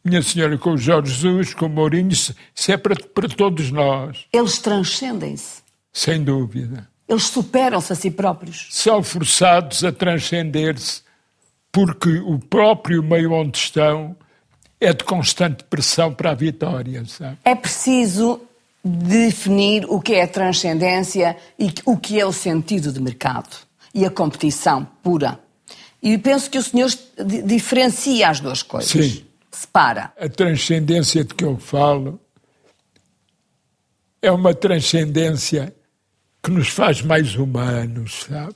Minha 0.04 0.22
senhora, 0.24 0.58
com 0.58 0.72
o 0.72 0.78
Jorge 0.78 1.14
Jesus, 1.14 1.54
com 1.54 1.68
o 1.68 1.70
Mourinho, 1.70 2.12
isso 2.12 2.36
isso 2.56 2.72
é 2.72 2.78
para, 2.78 2.96
para 2.96 3.30
todos 3.30 3.70
nós, 3.72 4.26
Eles 4.34 4.58
transcendem-se. 4.58 5.62
sem 5.94 6.24
dúvida. 6.24 6.90
Eles 7.12 7.24
superam-se 7.24 7.91
a 7.91 7.95
si 7.95 8.10
próprios. 8.10 8.67
São 8.71 9.04
forçados 9.04 9.84
a 9.84 9.91
transcender-se 9.91 11.02
porque 11.69 12.19
o 12.19 12.39
próprio 12.39 13.04
meio 13.04 13.34
onde 13.34 13.58
estão 13.58 14.15
é 14.80 14.93
de 14.93 15.04
constante 15.04 15.63
pressão 15.65 16.13
para 16.13 16.32
a 16.32 16.34
vitória, 16.34 17.04
sabe? 17.06 17.38
É 17.43 17.54
preciso 17.54 18.39
definir 18.84 19.86
o 19.89 20.00
que 20.00 20.13
é 20.13 20.24
a 20.24 20.28
transcendência 20.28 21.36
e 21.60 21.74
o 21.86 21.97
que 21.97 22.17
é 22.19 22.26
o 22.26 22.32
sentido 22.32 22.93
de 22.93 23.02
mercado 23.02 23.58
e 23.93 24.06
a 24.06 24.10
competição 24.10 24.88
pura. 25.04 25.38
E 26.02 26.17
penso 26.17 26.50
que 26.50 26.58
o 26.58 26.63
senhor 26.63 26.89
di- 27.26 27.41
diferencia 27.43 28.30
as 28.30 28.39
duas 28.39 28.63
coisas. 28.63 28.89
Sim. 28.89 29.26
Separa. 29.52 30.13
A 30.17 30.30
transcendência 30.30 31.26
de 31.26 31.34
que 31.36 31.43
eu 31.43 31.58
falo 31.58 32.19
é 34.21 34.32
uma 34.32 34.54
transcendência 34.54 35.76
que 36.43 36.51
nos 36.51 36.69
faz 36.69 37.01
mais 37.01 37.36
humanos, 37.36 38.23
sabe? 38.23 38.56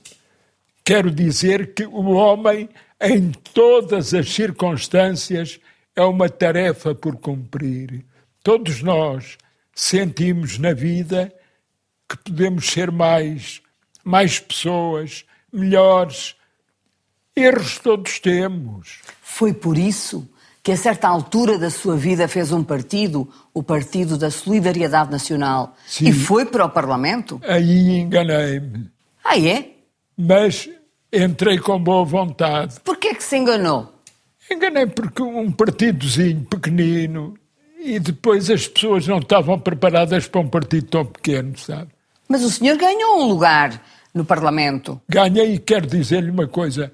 Quero 0.84 1.10
dizer 1.10 1.74
que 1.74 1.84
o 1.84 2.10
homem, 2.12 2.68
em 3.00 3.30
todas 3.30 4.14
as 4.14 4.28
circunstâncias, 4.28 5.60
é 5.94 6.02
uma 6.02 6.28
tarefa 6.28 6.94
por 6.94 7.16
cumprir. 7.16 8.04
Todos 8.42 8.82
nós 8.82 9.36
sentimos 9.74 10.58
na 10.58 10.72
vida 10.72 11.32
que 12.08 12.16
podemos 12.18 12.66
ser 12.66 12.90
mais, 12.90 13.60
mais 14.04 14.38
pessoas, 14.38 15.24
melhores. 15.52 16.36
Erros 17.34 17.78
todos 17.78 18.20
temos. 18.20 19.00
Foi 19.20 19.52
por 19.52 19.76
isso 19.76 20.28
que, 20.66 20.72
a 20.72 20.76
certa 20.76 21.06
altura 21.06 21.56
da 21.56 21.70
sua 21.70 21.96
vida, 21.96 22.26
fez 22.26 22.50
um 22.50 22.64
partido, 22.64 23.32
o 23.54 23.62
Partido 23.62 24.18
da 24.18 24.32
Solidariedade 24.32 25.12
Nacional, 25.12 25.76
Sim. 25.86 26.08
e 26.08 26.12
foi 26.12 26.44
para 26.44 26.64
o 26.64 26.68
Parlamento? 26.68 27.40
Aí 27.44 28.00
enganei-me. 28.00 28.90
Ah, 29.22 29.38
é? 29.38 29.74
Mas 30.18 30.68
entrei 31.12 31.60
com 31.60 31.80
boa 31.80 32.04
vontade. 32.04 32.80
Porquê 32.82 33.14
que 33.14 33.22
se 33.22 33.36
enganou? 33.36 33.92
Enganei 34.50 34.86
porque 34.88 35.22
um 35.22 35.52
partidozinho 35.52 36.44
pequenino 36.46 37.34
e 37.78 38.00
depois 38.00 38.50
as 38.50 38.66
pessoas 38.66 39.06
não 39.06 39.18
estavam 39.18 39.60
preparadas 39.60 40.26
para 40.26 40.40
um 40.40 40.48
partido 40.48 40.88
tão 40.88 41.06
pequeno, 41.06 41.56
sabe? 41.56 41.92
Mas 42.28 42.42
o 42.42 42.50
senhor 42.50 42.76
ganhou 42.76 43.20
um 43.22 43.28
lugar 43.28 43.80
no 44.12 44.24
Parlamento. 44.24 45.00
Ganhei 45.08 45.54
e 45.54 45.58
quero 45.60 45.86
dizer-lhe 45.86 46.28
uma 46.28 46.48
coisa. 46.48 46.92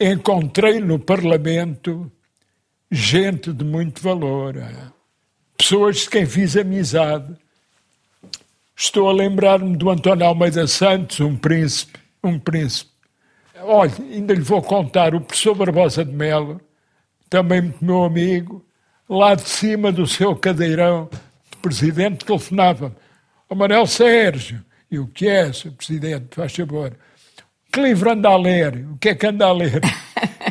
Encontrei 0.00 0.80
no 0.80 0.98
Parlamento 0.98 2.10
gente 2.92 3.54
de 3.54 3.64
muito 3.64 4.02
valor. 4.02 4.58
ah. 4.58 4.92
Pessoas 5.56 6.00
de 6.00 6.10
quem 6.10 6.26
fiz 6.26 6.56
amizade. 6.56 7.34
Estou 8.76 9.08
a 9.08 9.12
lembrar-me 9.12 9.76
do 9.76 9.88
António 9.88 10.26
Almeida 10.26 10.66
Santos, 10.66 11.20
um 11.20 11.36
príncipe, 11.36 11.98
um 12.22 12.38
príncipe. 12.38 12.90
Olha, 13.60 13.92
ainda 13.98 14.34
lhe 14.34 14.40
vou 14.40 14.60
contar, 14.60 15.14
o 15.14 15.20
professor 15.20 15.54
Barbosa 15.54 16.04
de 16.04 16.12
Melo, 16.12 16.60
também 17.30 17.72
meu 17.80 18.02
amigo, 18.02 18.64
lá 19.08 19.34
de 19.34 19.48
cima 19.48 19.92
do 19.92 20.06
seu 20.06 20.34
cadeirão 20.34 21.08
de 21.50 21.56
presidente, 21.58 22.24
telefonava-me. 22.24 22.94
Ó 23.48 23.54
Manuel 23.54 23.86
Sérgio, 23.86 24.64
e 24.90 24.98
o 24.98 25.06
que 25.06 25.28
é, 25.28 25.52
Sr. 25.52 25.72
Presidente, 25.72 26.34
faz 26.34 26.54
favor? 26.54 26.96
Que 27.72 27.80
livro 27.80 28.10
anda 28.10 28.28
a 28.28 28.36
ler? 28.36 28.84
O 28.92 28.98
que 28.98 29.10
é 29.10 29.14
que 29.14 29.26
anda 29.26 29.46
a 29.46 29.52
ler? 29.52 29.80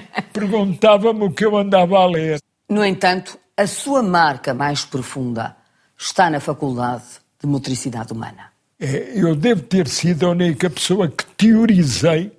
Perguntava-me 0.41 1.25
o 1.25 1.32
que 1.32 1.45
eu 1.45 1.56
andava 1.56 1.99
a 1.99 2.06
ler. 2.08 2.39
No 2.67 2.84
entanto, 2.84 3.38
a 3.56 3.67
sua 3.67 4.01
marca 4.01 4.56
mais 4.56 4.84
profunda 4.84 5.56
está 5.95 6.32
na 6.32 6.39
Faculdade 6.39 7.04
de 7.39 7.45
Motricidade 7.45 8.12
Humana. 8.12 8.51
É, 8.80 9.12
eu 9.13 9.36
devo 9.36 9.62
ter 9.62 9.88
sido 9.88 10.25
a 10.25 10.30
única 10.30 10.67
pessoa 10.67 11.08
que 11.08 11.23
teorizei 11.38 12.32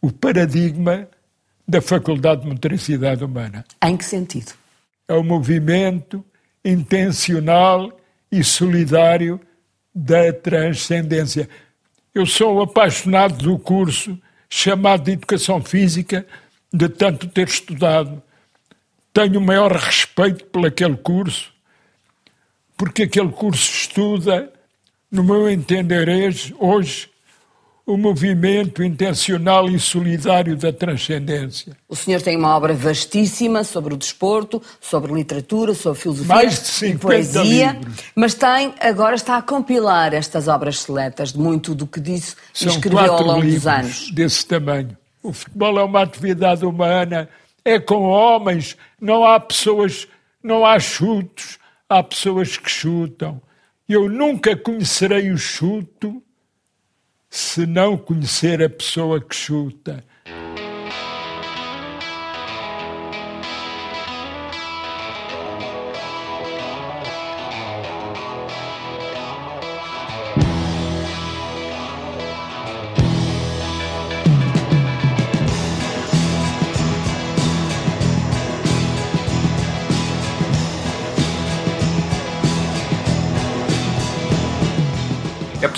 o 0.00 0.12
paradigma 0.12 1.08
da 1.66 1.82
Faculdade 1.82 2.42
de 2.42 2.46
Motricidade 2.46 3.24
Humana. 3.24 3.64
Em 3.82 3.96
que 3.96 4.04
sentido? 4.04 4.52
É 5.08 5.14
o 5.14 5.24
movimento 5.24 6.24
intencional 6.64 7.90
e 8.30 8.44
solidário 8.44 9.40
da 9.92 10.32
transcendência. 10.32 11.48
Eu 12.14 12.26
sou 12.26 12.62
apaixonado 12.62 13.38
do 13.38 13.58
curso 13.58 14.16
chamado 14.48 15.02
de 15.02 15.12
Educação 15.12 15.60
Física, 15.60 16.24
de 16.74 16.88
tanto 16.88 17.28
ter 17.28 17.46
estudado. 17.46 18.20
Tenho 19.12 19.38
o 19.38 19.40
maior 19.40 19.70
respeito 19.70 20.44
por 20.46 20.66
aquele 20.66 20.96
curso, 20.96 21.52
porque 22.76 23.04
aquele 23.04 23.28
curso 23.28 23.70
estuda, 23.70 24.52
no 25.08 25.22
meu 25.22 25.48
entender 25.48 26.08
hoje, 26.58 27.08
o 27.86 27.96
movimento 27.96 28.82
intencional 28.82 29.68
e 29.68 29.78
solidário 29.78 30.56
da 30.56 30.72
transcendência. 30.72 31.76
O 31.88 31.94
senhor 31.94 32.20
tem 32.20 32.36
uma 32.36 32.56
obra 32.56 32.74
vastíssima 32.74 33.62
sobre 33.62 33.94
o 33.94 33.96
desporto, 33.96 34.60
sobre 34.80 35.12
literatura, 35.12 35.74
sobre 35.74 36.00
filosofia 36.00 36.34
Mais 36.34 36.54
de 36.54 36.68
e 36.70 36.72
50 36.72 36.98
poesia, 36.98 37.72
livros. 37.72 37.96
mas 38.16 38.34
tem, 38.34 38.74
agora 38.80 39.14
está 39.14 39.36
a 39.36 39.42
compilar 39.42 40.12
estas 40.12 40.48
obras 40.48 40.80
seletas 40.80 41.32
de 41.32 41.38
muito 41.38 41.72
do 41.72 41.86
que 41.86 42.00
disse 42.00 42.34
e 42.60 42.66
escreveu 42.66 43.12
ao 43.12 43.22
longo 43.22 43.46
dos 43.46 43.64
anos. 43.64 44.10
desse 44.10 44.44
tamanho. 44.44 44.96
O 45.24 45.32
futebol 45.32 45.78
é 45.78 45.82
uma 45.82 46.02
atividade 46.02 46.66
humana, 46.66 47.30
é 47.64 47.80
com 47.80 48.02
homens, 48.02 48.76
não 49.00 49.24
há 49.24 49.40
pessoas, 49.40 50.06
não 50.42 50.66
há 50.66 50.78
chutos, 50.78 51.58
há 51.88 52.02
pessoas 52.02 52.58
que 52.58 52.70
chutam. 52.70 53.40
Eu 53.88 54.06
nunca 54.06 54.54
conhecerei 54.54 55.30
o 55.30 55.38
chuto 55.38 56.22
se 57.30 57.64
não 57.64 57.96
conhecer 57.96 58.62
a 58.62 58.68
pessoa 58.68 59.18
que 59.18 59.34
chuta. 59.34 60.04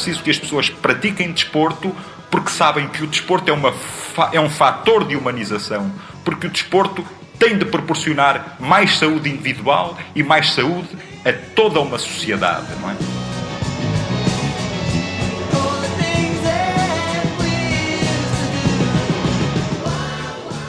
Preciso 0.06 0.22
que 0.22 0.30
as 0.30 0.38
pessoas 0.38 0.70
pratiquem 0.70 1.32
desporto 1.32 1.92
porque 2.30 2.50
sabem 2.50 2.86
que 2.88 3.02
o 3.02 3.06
desporto 3.08 3.50
é, 3.50 3.52
uma 3.52 3.72
fa- 3.72 4.30
é 4.32 4.40
um 4.40 4.48
fator 4.48 5.04
de 5.04 5.16
humanização, 5.16 5.90
porque 6.24 6.46
o 6.46 6.50
desporto 6.50 7.04
tem 7.38 7.58
de 7.58 7.64
proporcionar 7.64 8.56
mais 8.60 8.98
saúde 8.98 9.28
individual 9.28 9.96
e 10.14 10.22
mais 10.22 10.52
saúde 10.52 10.88
a 11.24 11.32
toda 11.32 11.80
uma 11.80 11.98
sociedade, 11.98 12.66
não 12.80 12.90
é? 12.90 12.96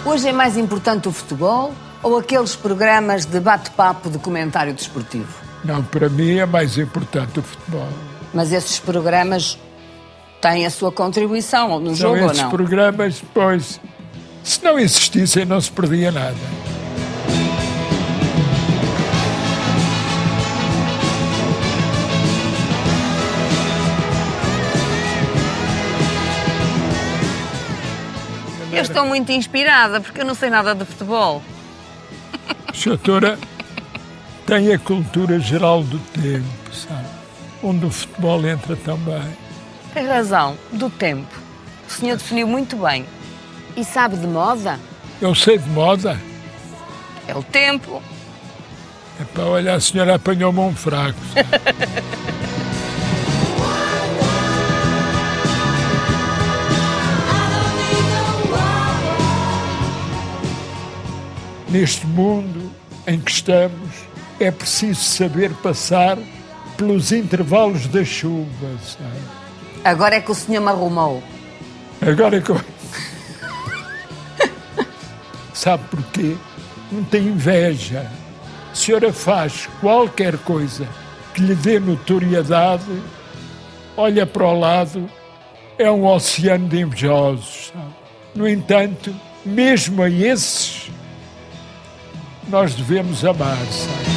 Hoje 0.06 0.30
é 0.30 0.34
mais 0.34 0.58
importante 0.58 1.08
o 1.08 1.12
futebol 1.12 1.73
ou 2.02 2.17
aqueles 2.17 2.56
programas 2.56 3.26
de 3.26 3.39
bate-papo 3.39 4.10
de 4.10 4.17
comentário 4.17 4.73
desportivo? 4.73 5.28
Não, 5.63 5.84
para 5.84 6.08
mim 6.10 6.38
é 6.38 6.45
mais 6.45 6.78
importante 6.78 7.39
o 7.39 7.43
futebol. 7.43 7.89
Mas 8.33 8.51
esses 8.51 8.79
programas 8.79 9.57
têm 10.41 10.65
a 10.65 10.69
sua 10.69 10.91
contribuição 10.91 11.79
no 11.79 11.95
São 11.95 11.95
jogo 11.95 12.15
ou 12.15 12.27
não? 12.27 12.31
Esses 12.31 12.43
programas, 12.43 13.23
pois, 13.33 13.79
se 14.43 14.63
não 14.63 14.77
existissem, 14.77 15.45
não 15.45 15.59
se 15.59 15.71
perdia 15.71 16.11
nada. 16.11 16.35
Eu 28.71 28.83
estou 28.83 29.07
muito 29.07 29.31
inspirada 29.31 29.99
porque 29.99 30.21
eu 30.21 30.25
não 30.25 30.35
sei 30.35 30.51
nada 30.51 30.75
de 30.75 30.85
futebol. 30.85 31.41
Doutora, 32.85 33.39
tem 34.45 34.71
a 34.71 34.77
cultura 34.77 35.39
geral 35.39 35.81
do 35.81 35.97
tempo, 35.97 36.45
sabe? 36.71 37.07
Onde 37.63 37.86
o 37.86 37.91
futebol 37.91 38.46
entra 38.46 38.76
também. 38.76 39.24
Tem 39.93 40.06
razão, 40.06 40.58
do 40.72 40.89
tempo. 40.89 41.28
O 41.88 41.91
senhor 41.91 42.17
definiu 42.17 42.48
muito 42.48 42.76
bem. 42.76 43.06
E 43.76 43.84
sabe 43.84 44.17
de 44.17 44.28
moda? 44.28 44.80
Eu 45.22 45.34
sei 45.34 45.58
de 45.58 45.70
moda. 45.70 46.20
É 47.28 47.36
o 47.36 47.41
tempo. 47.43 48.02
É 49.20 49.24
para 49.24 49.46
olhar, 49.46 49.76
a 49.76 49.80
senhora 49.80 50.15
apanhou-me 50.15 50.60
um 50.60 50.76
fraco. 50.76 51.20
Neste 61.70 62.06
mundo 62.08 62.72
em 63.06 63.20
que 63.20 63.32
estamos, 63.32 63.89
é 64.39 64.50
preciso 64.52 65.02
saber 65.02 65.52
passar 65.56 66.17
pelos 66.77 67.11
intervalos 67.11 67.87
da 67.87 68.05
chuva, 68.05 68.77
sabe? 68.83 69.19
Agora 69.83 70.15
é 70.15 70.21
que 70.21 70.31
o 70.31 70.35
senhor 70.35 70.61
me 70.61 70.69
arrumou. 70.69 71.23
Agora 72.01 72.39
que 72.39 72.51
eu... 72.51 72.61
Sabe 75.53 75.83
porquê? 75.89 76.35
Não 76.91 77.03
tem 77.03 77.23
inveja. 77.23 78.09
A 78.71 78.75
senhora 78.75 79.11
faz 79.11 79.67
qualquer 79.81 80.37
coisa 80.37 80.87
que 81.33 81.41
lhe 81.41 81.55
dê 81.55 81.79
notoriedade, 81.79 82.85
olha 83.95 84.25
para 84.25 84.45
o 84.45 84.59
lado, 84.59 85.09
é 85.77 85.91
um 85.91 86.05
oceano 86.05 86.67
de 86.67 86.81
invejosos. 86.81 87.71
Sabe? 87.73 87.95
No 88.35 88.47
entanto, 88.47 89.13
mesmo 89.43 90.03
a 90.03 90.09
esses, 90.09 90.91
nós 92.47 92.75
devemos 92.75 93.25
amar, 93.25 93.57
sabe? 93.65 94.16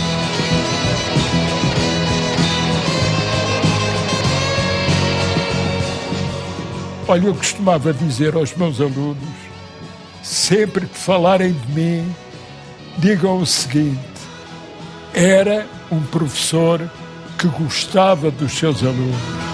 Olha, 7.11 7.27
eu 7.27 7.35
costumava 7.35 7.93
dizer 7.93 8.37
aos 8.37 8.55
meus 8.55 8.81
alunos, 8.81 9.19
sempre 10.23 10.87
que 10.87 10.97
falarem 10.97 11.53
de 11.53 11.73
mim, 11.73 12.15
digam 12.99 13.39
o 13.39 13.47
seguinte: 13.47 13.99
era 15.13 15.67
um 15.91 16.01
professor 16.03 16.89
que 17.37 17.49
gostava 17.49 18.31
dos 18.31 18.53
seus 18.53 18.85
alunos. 18.85 19.50